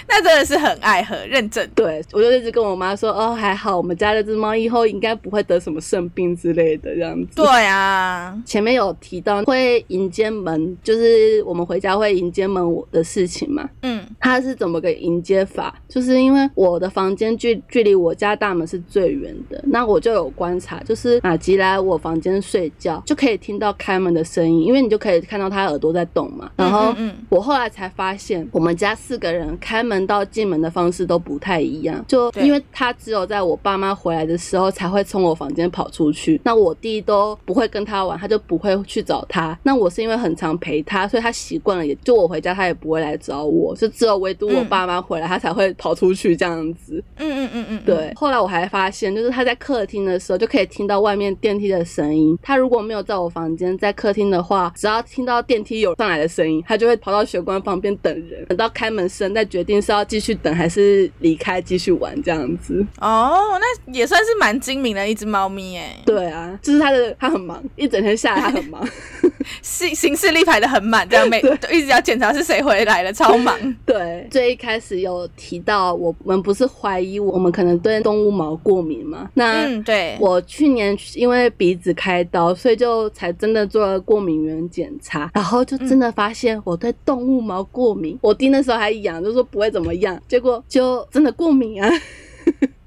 [0.07, 1.67] 那真的是很爱喝，认真。
[1.75, 7.35] 对，我就一直跟我妈说，哦，还好我们家这只猫以后应该不会得什么肾病之类的这样子。
[7.35, 13.69] 对啊，前面有提到会迎接门，就是我们回家会迎接门的事情嘛。
[13.83, 15.73] 嗯它是怎么个迎接法？
[15.87, 26.51] 就是因为我的房间距距离我家大门是最远的，那我就有观察，就是马吉来我房间睡觉，就可以听到开门的声音，因为你就可以看到他耳朵在动嘛。
[26.57, 39.57] 然后嗯我后来才发现，我们家四个人开门到进门的方式都不太一样，就因为他只有在我爸妈回来的时候才会从我房间跑出去，那我弟都不会跟他玩，他就不会去找他。
[39.63, 47.03] 那我是因为很常陪他，所以他习惯了，也就我回家他也不会来找我，就只有唯独我嗯爸妈回来，他才会跑出去这样子。
[47.17, 52.37] 嗯嗯嗯嗯，对，后来我还发现，就是他在客厅的时候就可以听到外面电梯的声音。
[52.41, 62.85] 他如果没有在我房间，在客厅的话，只要听到电梯有上来的声音，他就会跑到玄关旁边等人，等到开门声再决定是要继续等还是离开继续玩这样子。
[62.99, 68.85] 哦，那也算是蛮精明的一只猫咪哎，对啊，就是它的它很忙，一整天下来它很忙。
[69.61, 71.39] 行行事历排的很满，这样每
[71.71, 73.57] 一直要检查是谁回来了，超忙。
[73.85, 79.29] 对，最一开始有提到我们不是怀疑我们可能对动物毛过敏吗？
[79.33, 88.17] 那嗯，对，我去年因为鼻子开刀，所以就才真的做了过敏原检查，然后就真的发现我对动物毛过敏。
[88.21, 91.89] 我弟那时候还痒，就说不会怎么样，结果就真的过敏啊。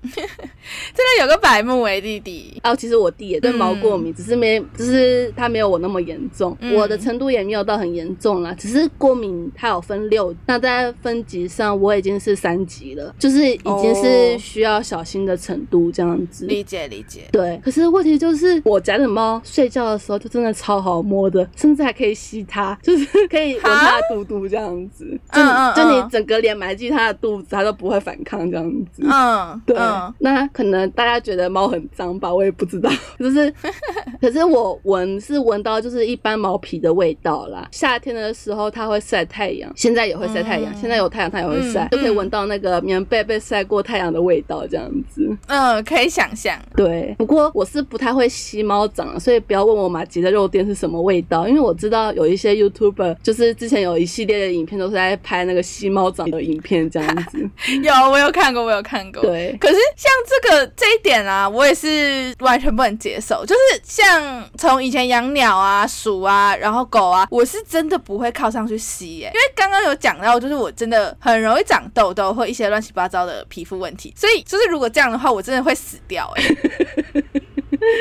[0.03, 2.61] 真的有个白目哎，弟弟。
[2.65, 8.55] 哦，其实我弟也对猫过敏，只是没，只是他没有我那么严重，嗯我的程度也没有到很严重啦。
[8.59, 16.47] 只是过敏它有分六，那在分级上我已经是三级了，就是已经是哦需要小心的程度这样子。
[16.47, 25.41] 理解理解，对，可是问题就是我家的猫睡觉的时候就真的超好摸的，甚至还可以吸它， 就是可以闻它的肚肚这样子，就
[25.75, 29.03] 就你嗯整个脸埋进它的肚子，它都不会反抗这样子。
[29.05, 32.91] 嗯，对，嗯那可能大家觉得猫很脏吧，我也不知道。
[33.19, 33.53] 就是，
[34.21, 37.69] 可是我闻是闻到就是一般毛皮的味道啦。
[37.73, 45.29] 夏天的时候它会晒太阳，现在也会晒太阳，嗯现在有太阳它也会晒，嗯就可以闻到那个棉被被晒过太阳的味道，这样子。
[45.49, 46.59] 嗯，可以想象。
[46.77, 57.39] 对，不过我是不太会吸猫掌，所以不要问我马吉的肉垫是什么味道，因为我知道有一些 YouTuber 就是之前有一系列的影片都是在拍那个吸猫掌的影片这样子。
[57.83, 59.23] 有，我有看过，我有看过。
[59.23, 63.45] 对，可是像这个这一点啊，我也是完全不能接受。
[63.47, 76.43] 就是像从以前养鸟啊、鼠啊，然后狗啊，我是真的不会靠上去吸耶，因为刚刚有讲到，就是我真的很容易长痘痘或一些乱七八糟的皮肤问题，所以 就是如果这样的话，我真的会死掉哎。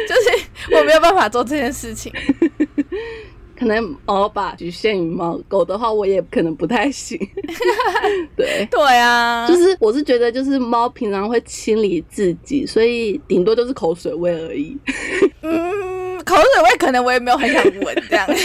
[0.07, 2.13] 就是我没有办法做这件事情。
[3.61, 7.15] 可能猫吧局限于猫，狗的话我也可能不太行。
[8.35, 14.75] 对，对啊，就是我是觉得就是猫平常会清理自己，所以顶多就是口水味而已。
[15.43, 18.27] 嗯，口水味可能我也没有很想闻这样。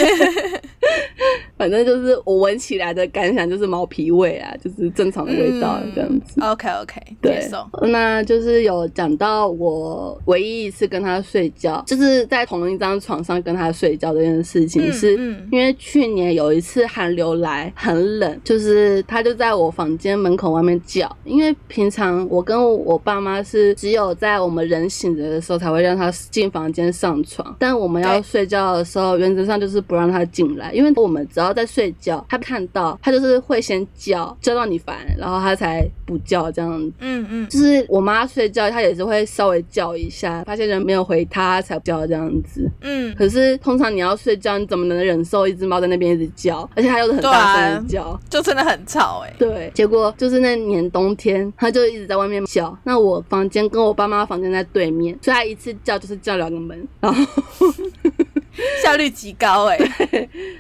[1.57, 6.41] 反正就是我闻起来的感想就是毛皮味啊，就是正常的味道这样子。
[6.41, 7.49] OK OK，对。，
[7.89, 36.93] 那就是有讲到我唯一一次跟他睡觉，就是在同一张床上跟他睡觉这件事情，嗯是嗯因为去年有一次寒流来很冷，就是他就在我房间门口外面叫，因为平常我跟我爸妈是只有在我们人醒着的时候才会让他进房间上床，但我们要睡觉的时候，原则上就是不让它进来，因为我们只要在睡觉，它看到它就是会先叫，叫到你烦，然后它才不叫这样子。
[37.01, 42.71] 嗯嗯，就是我妈睡觉，她也是会稍微叫一下，发现人没有回她才叫这样子。
[42.83, 48.21] 嗯，可是通常你要睡觉，你怎么能忍受一只猫在那边一直叫，而且它又是很大声的叫？
[48.29, 52.77] 就真的很吵哎、对，结果就是那年冬天，它就一直在外面叫。
[52.85, 57.25] 那我房间跟我爸妈房间在对面，所以它一次叫就是叫两个门，然后
[58.83, 59.79] 效率极高哎、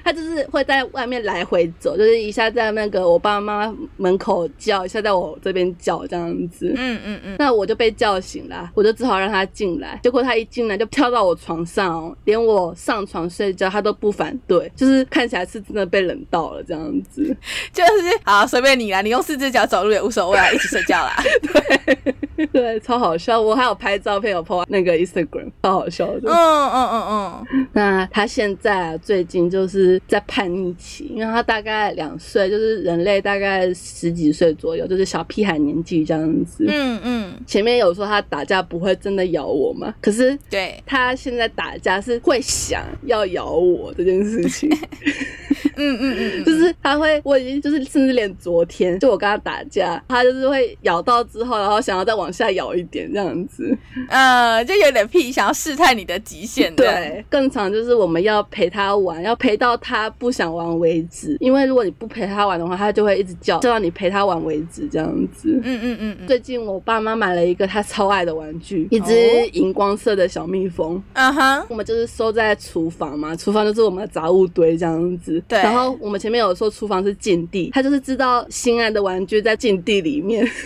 [0.05, 6.72] 他就是会在外面来回走，就是一下在那个我爸妈门口叫，一下在我这边叫这样子。
[6.76, 9.99] 嗯嗯嗯，那我就被叫醒了，我就只好让他进来。
[10.03, 17.22] 结果他一进来就跳到我床上哦，连我上床睡觉他都不反对，就是看起来是真的被冷到了这样子。
[17.72, 21.16] 就是好随便你啦，你用四只脚走路也无所谓啊，一起睡觉啦。
[21.40, 22.14] 对，
[22.82, 23.41] 超好笑。
[23.41, 26.30] 我还有拍照片，有 po 那个 Instagram，超好笑的。
[26.30, 36.64] 嗯嗯嗯嗯，那他现在啊，最近就是在叛逆期，因为他大概两岁，就是人类大概十几岁左右，就是小屁孩年纪这样子。
[36.68, 44.68] 嗯嗯，前面有说他打架不会真的咬我嘛，可是对，他现在打架是会想要咬我这件事情，
[45.76, 53.77] 嗯嗯嗯就嗯，是他会，我已经就是甚至连昨天就我跟他打架，他就是会咬到之后，然后想要再往下咬一点这样子。
[54.09, 56.74] 呃，就有点屁，想要试探你的极限。
[56.74, 61.37] 对，更长就是我们要陪他玩，要陪到他不想玩为止。
[61.41, 65.61] 因为如果你不陪他玩的话，他就会一直叫，叫到你陪他玩为止这样子。
[65.64, 71.03] 嗯嗯嗯嗯，最近我爸妈买了一个他超爱的玩具，一只哦荧光色的小蜜蜂。
[71.14, 75.43] 嗯哼，我们就是收在厨房嘛，厨房就是我们的杂物堆这样子。
[75.49, 80.47] 对然后我们前面有说厨房是禁地，他就是知道心爱的玩具在禁地里面。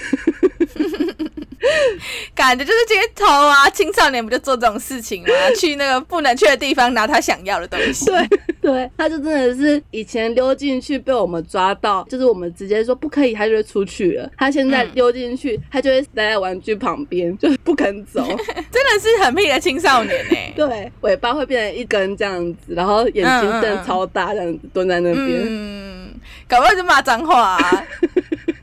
[2.35, 5.29] 感觉就是街头啊，青少年不就做这种事情吗？
[5.59, 8.07] 去那个不能去的地方拿他想要的东西。
[8.07, 8.29] 对
[8.61, 14.31] 对，他就真的是以前溜进去被我们抓到，就是我们直接说不可以，他就会出去了。
[14.37, 18.23] 他现在嗯溜进去，他就会待在玩具旁边， 就是不肯走。
[18.27, 25.43] 真的是很屁的青少年哎、对，尾巴会变成一根这样子，然后眼睛瞪嗯嗯嗯超大，这样子蹲在那边。
[25.47, 26.13] 嗯，
[26.49, 27.87] 搞不好就骂脏话、啊，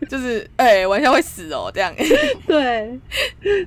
[0.07, 1.93] 就是哎、玩笑会死哦，这样。
[2.47, 2.99] 对，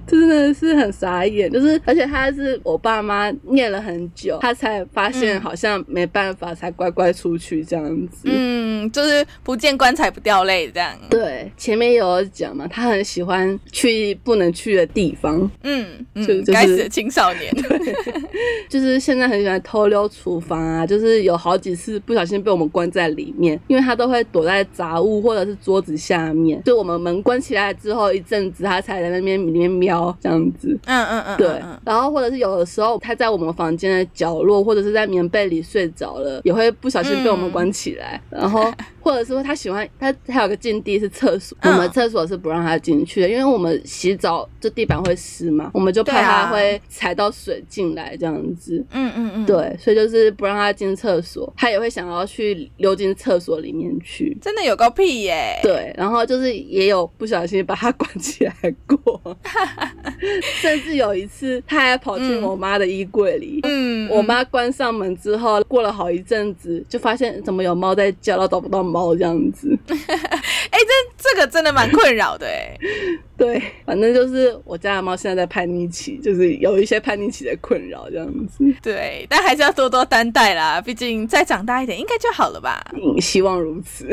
[0.06, 8.22] 真的是很傻眼，就是而且他是我爸妈念了很久，他才发现嗯好像没办法，才乖乖出去这样子。
[8.24, 10.96] 嗯，就是不见棺材不掉泪这样。
[11.08, 17.50] 对，前面有讲嘛，他很喜欢去不能去的地方，嗯嗯，就就是该死的青少年。
[17.54, 17.94] 对
[18.68, 30.78] 就是现在很喜欢偷溜厨房啊，就是有好几次不小心被我们关在里面，因为他都会躲在杂物或者是桌子下面，就我们门关起来之后一阵子，他才在那边里面瞄这样子。
[30.86, 38.20] 嗯嗯嗯，对嗯，然后或者是有的时候他在我们房间的角落，或者是在棉被里睡着了，也会不小心被我们关起来。
[38.30, 38.72] 然后
[39.10, 48.84] 或者是说他喜欢他还有个禁地是厕所，嗯我们厕所是不让他进去的，因为我们洗澡就地板会湿嘛，我们就怕他会踩到水进来这样子。
[48.92, 54.36] 嗯嗯嗯，，对，所以就是不让他进厕所，他也会想要去溜进厕所里面去。
[54.40, 55.58] 真的有个屁耶。
[55.62, 58.54] 对，然后就是也有不小心把他关起来
[58.86, 59.20] 过，
[60.60, 63.60] 甚至有一次他还跑进嗯我妈的衣柜里。
[63.64, 69.76] 嗯，我妈关上门之后，过了好一阵子，就发现怎么有猫在叫，然后找不到猫这样子。
[69.88, 72.76] 哎、这这个真的蛮困扰的哎。
[73.36, 78.62] 对，反正就是我家的猫现在在叛逆期，就是有一些叛逆期的困扰这样子。
[78.82, 82.84] 对，但还是要多多担待啦，毕竟再长大一点应该就好了吧。
[82.92, 84.06] 嗯，希望如此。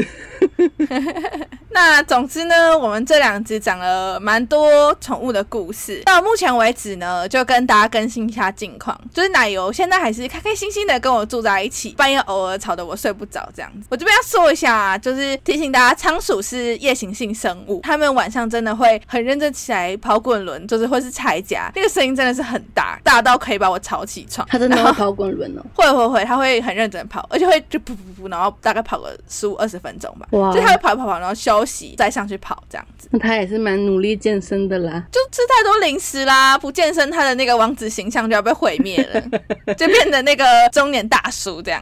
[1.72, 6.02] 那总之呢，我们这两集讲了蛮多宠物的故事。
[6.06, 13.88] 到目前为止呢，就跟大家更新一下近况，就是奶油现在还是开开心心的跟我住在一起，半夜偶尔吵得我睡不着这样子。
[13.92, 24.46] 我这边要说一下，啊，就是提醒大家，仓鼠是夜行性生物，它们晚上真的会很认真起来跑滚轮，就是会是踩夹，那个声音真的是很大，大到可以把我吵起床。
[24.52, 25.66] 它真的会跑滚轮哦？
[25.74, 30.28] 会会会，它会很认真跑，而且会就噗噗噗，然后大概跑个十五二十分钟吧。
[30.32, 30.52] 哇！
[30.52, 33.08] 就它会跑跑跑，然后休息再上去跑这样子。
[33.12, 39.22] 那它也是蛮努力健身的啦，就吃太多零食啦，不健身，它的那个王子形象就要被毁灭了，
[39.76, 41.82] 就变成那个中年大叔这样。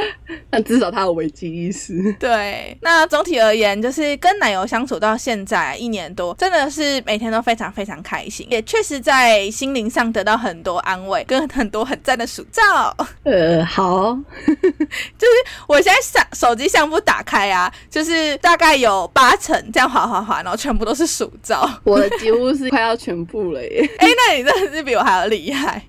[0.50, 2.12] 但至少他有危机意识。
[2.18, 12.94] 对，那总体而言，就是跟奶油相处到现在一年多，真的是每天都非常非常开心，也确实在心灵上得到很多安慰，跟很多很赞的鼠照。
[13.24, 14.14] 呃，好，
[14.46, 15.32] 就是
[15.66, 21.68] 我现在相手机相簿打开啊，就是大概有八成这样滑滑滑，然后全部都是数照。
[21.84, 23.88] 我的几乎是快要全部了耶。
[23.98, 25.82] 哎，那你真的是比我还要厉害。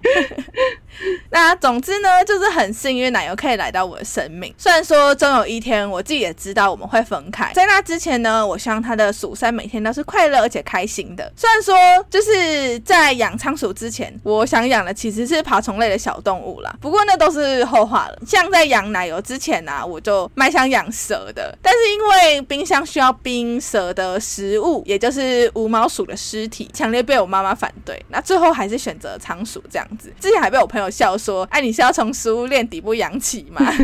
[1.31, 4.53] 那总之呢，就是很幸运奶油可以来到我的生命。
[4.57, 7.51] 虽然说终有一天，我自己也知道我们会分开。
[7.53, 11.31] 在那之前呢，我希望他的鼠山每天都是快乐而且开心的。
[11.35, 11.75] 虽然说
[12.09, 16.75] 就是在养仓鼠之前，我想养的其实是爬虫类的小动物啦。
[16.81, 18.17] 不过那都是后话了。
[18.25, 21.57] 像在养奶油之前呢，我就蛮想养蛇的。
[21.61, 28.03] 但是因为冰箱需要冰蛇的食物，也就是无毛鼠的尸体，强烈被我妈妈反对。
[28.09, 30.13] 那最后还是选择仓鼠这样子。
[30.19, 33.61] 之前还被我朋友笑说：“哎，你是要从食物链底部养起吗？”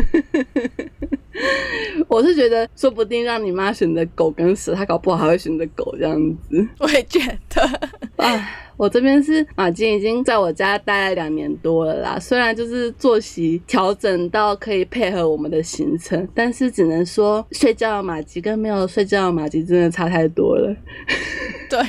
[2.06, 6.68] 我是觉得，说不定让你妈选择狗跟蛇，她搞不好还会选择狗这样子。
[6.78, 7.18] 我也觉
[7.50, 7.62] 得，
[8.16, 12.18] 哎，我这边是马金，已经在我家待了两年多了啦。
[12.20, 20.72] 虽然就是作息调整到可以配合我们的行程，但是只能说睡觉的马吉跟没有睡觉的马吉真的差太多了。
[21.68, 21.80] 对，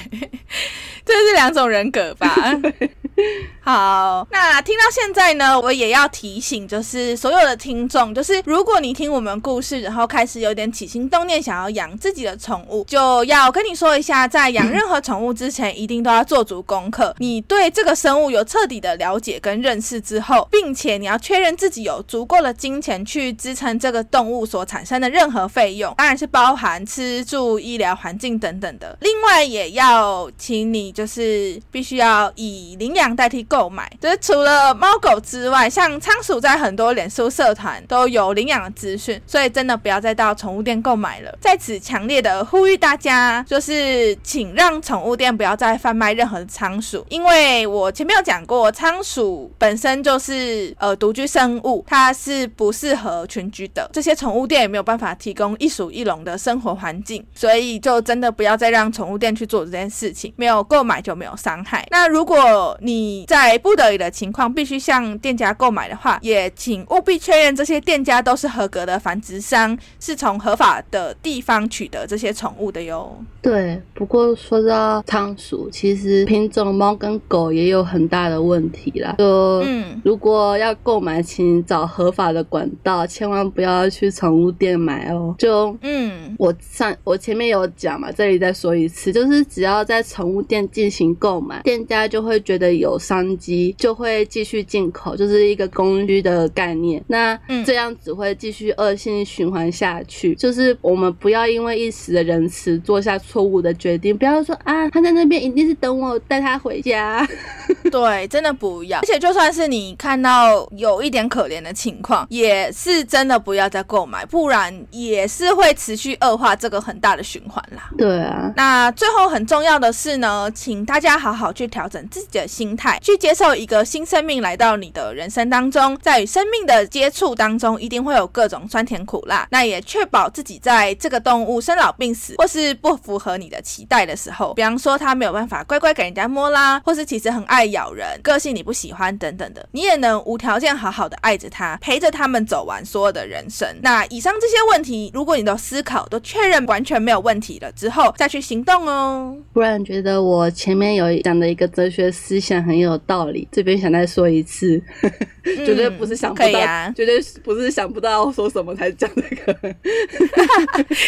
[1.05, 2.27] 这是两种人格吧。
[3.61, 17.15] 好，那听到现在呢，我也要提醒，就是所有的听众，就是如果你听我们故事，然后开始有点起心动念，想要养自己的宠物，就要跟你说一下，在养任何宠物之前，一定都要做足功课。
[17.17, 28.95] 你对这个生物有彻底的了解跟认识之后，并且你要确认自己有足够的金钱去支撑这个动物所产生的任何费用，当然是包含吃住、医疗、环境等等的。
[28.99, 33.35] 另外，也要请你就是必须要以领养代替。
[33.47, 41.37] 购买就是除了猫狗之外，像仓鼠在很多脸书社团都有领养的资讯，所以真的不要再到宠物店购买了。
[41.39, 53.89] 在此强烈的呼吁大家，就是请让宠物店不要再贩卖任何的仓鼠，因为我前面有讲过，仓鼠本身就是呃独居生物，它是不适合群居的。
[53.93, 60.33] 这些宠物店也没有办法提供一鼠一笼的生活环境，所以就真的不要再让宠物店去做这件事情。
[60.35, 61.87] 没有购买就没有伤害。
[61.89, 73.15] 那如果你在在不得已的情况，必须向店家购买的话，也请务必确认这些店家都是合格的繁殖商，是从合法的地方取得这些宠物的哟。
[73.41, 79.13] 对，不过说到仓鼠，其实品种猫跟狗也有很大的问题啦。
[79.19, 85.35] 就嗯，如果要购买，请找合法的管道，千万不要去宠物店买哦。
[85.37, 93.25] 就嗯，我上我前面有讲嘛，这里再说一次，就是只要在宠物店进行购买，店家就会觉得有商。
[93.37, 97.03] 机就会继续进口，就是一个供需的概念。
[97.07, 100.33] 那这样只会继续恶性循环下去。
[100.35, 107.27] 就是我们不要因为一时的仁慈做下错误的决定，不要说啊，他在那边一定是等我带他回家。
[107.91, 108.99] 对，真的不要。
[108.99, 117.89] 而且就算是你看到有一点可怜的情况，也是真的不要再购买，不然也是会持续恶化这个很大的循环啦。
[117.97, 118.53] 对啊。
[118.55, 123.15] 那最后很重要的是呢，请大家好好去调整自己的心态，去。
[123.25, 129.47] 接受一个新生命来到你的人生当中，在与生命的接触当中，一定会有各种酸甜苦辣。
[129.51, 143.67] 那也确保自己在这个动物生老病死或是不符合你的期待的时候，比方说它没有办法乖乖给人家摸啦，或是其实很爱咬人，个性你不喜欢等等的，你也能无条件好好的爱着它，陪着他们走完所有的人生。
[143.81, 149.35] 那以上这些问题，如果你的思考都确认完全没有问题了之后，再去行动哦。
[149.53, 154.81] 不然觉得我 前面有讲的一个哲学思想很有道理，这边想再说一次，
[155.43, 156.59] 绝对不是想不到，
[156.95, 159.75] 绝对不是想不到要说什么才讲这个。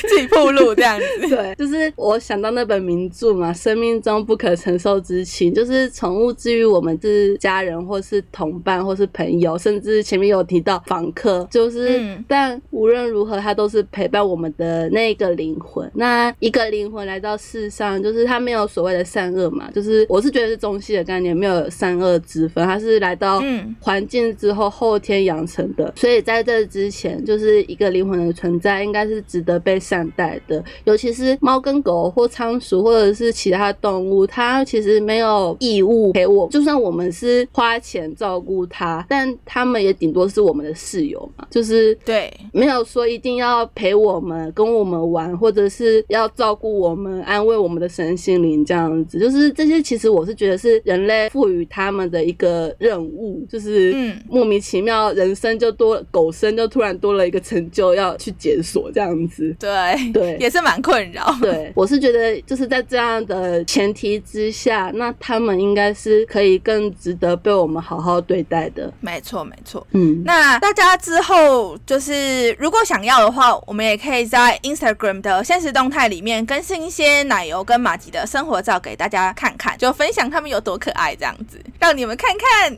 [0.07, 1.29] 自己铺路这样子。
[1.35, 15.89] 对，就是我想到那本名著嘛，《生命中不可承受之轻》，就是宠物治愈我们是家人，或是同伴，或是朋友，甚至前面有提到访客，就是，嗯但无论如何，它都是陪伴我们的那个灵魂。
[15.95, 30.63] 那一个灵魂来到世上，就是它没有所谓的善恶嘛，就是我是觉得是中西的概念，没有善恶之分，它是来到嗯环境之后后天养成的，所以在这之前，就是一个灵魂的存在，应该是值得被善待的。
[30.85, 49.16] 尤其是猫跟狗或仓鼠或者是其他动物，它其实没有义务陪我，就算我们是花钱照顾它，但它们也顶多是我们的室友嘛，就是对，没有说一定要陪我们、跟我们玩，或者是要照顾我们、安慰我们的身心灵这样子。
[49.19, 59.55] 就是这些，其实我是觉得是人类赋予他们的一个任务，就是嗯莫名其妙人生就多狗生就突然多了一个成就要去解锁这样子。
[59.59, 61.35] 对，对也是蛮困扰。
[61.41, 68.91] 对， 我是觉得就是在这样的前提之下，那他们应该是可以更值得被我们好好对待的。
[68.99, 69.85] 没错，没错。
[69.91, 82.77] 嗯，那大家之后就是如果想要的话，我们也可以在 Instagram 的现实动态里面更新一些奶油跟马吉的生活照给大家看看，就分享他们有多可爱这样子，让你们看看。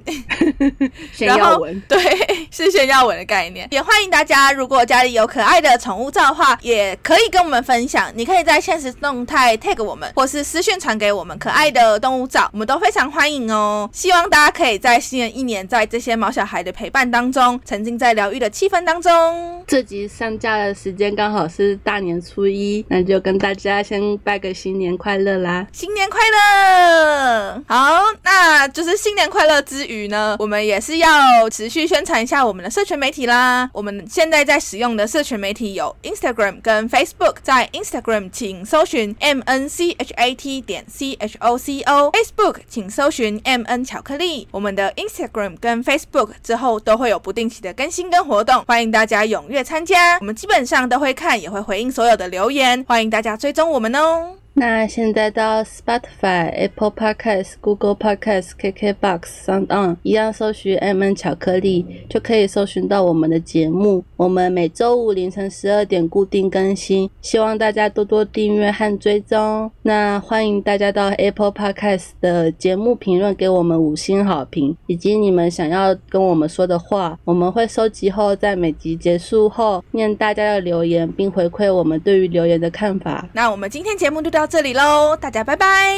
[1.13, 1.79] 炫耀文。
[1.87, 1.97] 对，
[2.51, 3.67] 是炫耀文的概念。
[3.71, 8.11] 也欢迎大家，如果家里有可爱的宠物照的话，也可以跟我们分享。
[8.15, 13.89] 你可以在现实动态 tag 我们，或是私讯传给我们可爱的动物照，我们都非常欢迎哦。
[13.93, 19.63] 希望大家可以在新的一年，在这些毛小孩的陪伴当中，沉浸在疗愈的气氛当中。
[19.67, 25.67] 这集上架的时间刚好是大年初一，那就跟大家先拜个新年快乐啦！
[25.71, 27.63] 新年快快乐！
[27.65, 33.69] 好，那就是新年快乐之余呢，我们也是要持续宣传一下我们的社群媒体啦。
[33.71, 41.57] 我们现在在使用的社群媒体有 Instagram 跟 Facebook，在 Instagram 请搜寻 M N C H A T 点 C H O
[41.57, 44.45] C O，Facebook 请搜寻 M N 巧克力。
[44.51, 50.17] 我们的 Instagram 跟 Facebook 之后都会有不定期的更新跟活动，欢迎大家踊跃参加。
[50.19, 54.35] 我们基本上都会看，也会回应所有的留言，欢迎大家追踪我们哦。
[54.59, 64.03] 那现在到 Spotify、Apple Podcast、Google Podcast、KKBox、Sound On 一样搜寻 M N 巧克力，就可以搜寻到我们的节目。
[64.17, 69.71] 我们每周五凌晨十二点固定更新，希望大家多多订阅和追踪。
[69.83, 83.25] 那欢迎大家到 Apple Podcast 的节目评论给我们五星好评，以及你们想要跟我们说的话，我们会收集后在每集结束后念大家的留言，并回馈我们对于留言的看法。
[83.31, 85.95] 那我们今天节目就到这里喽大家拜拜。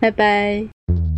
[0.00, 1.11] 拜拜。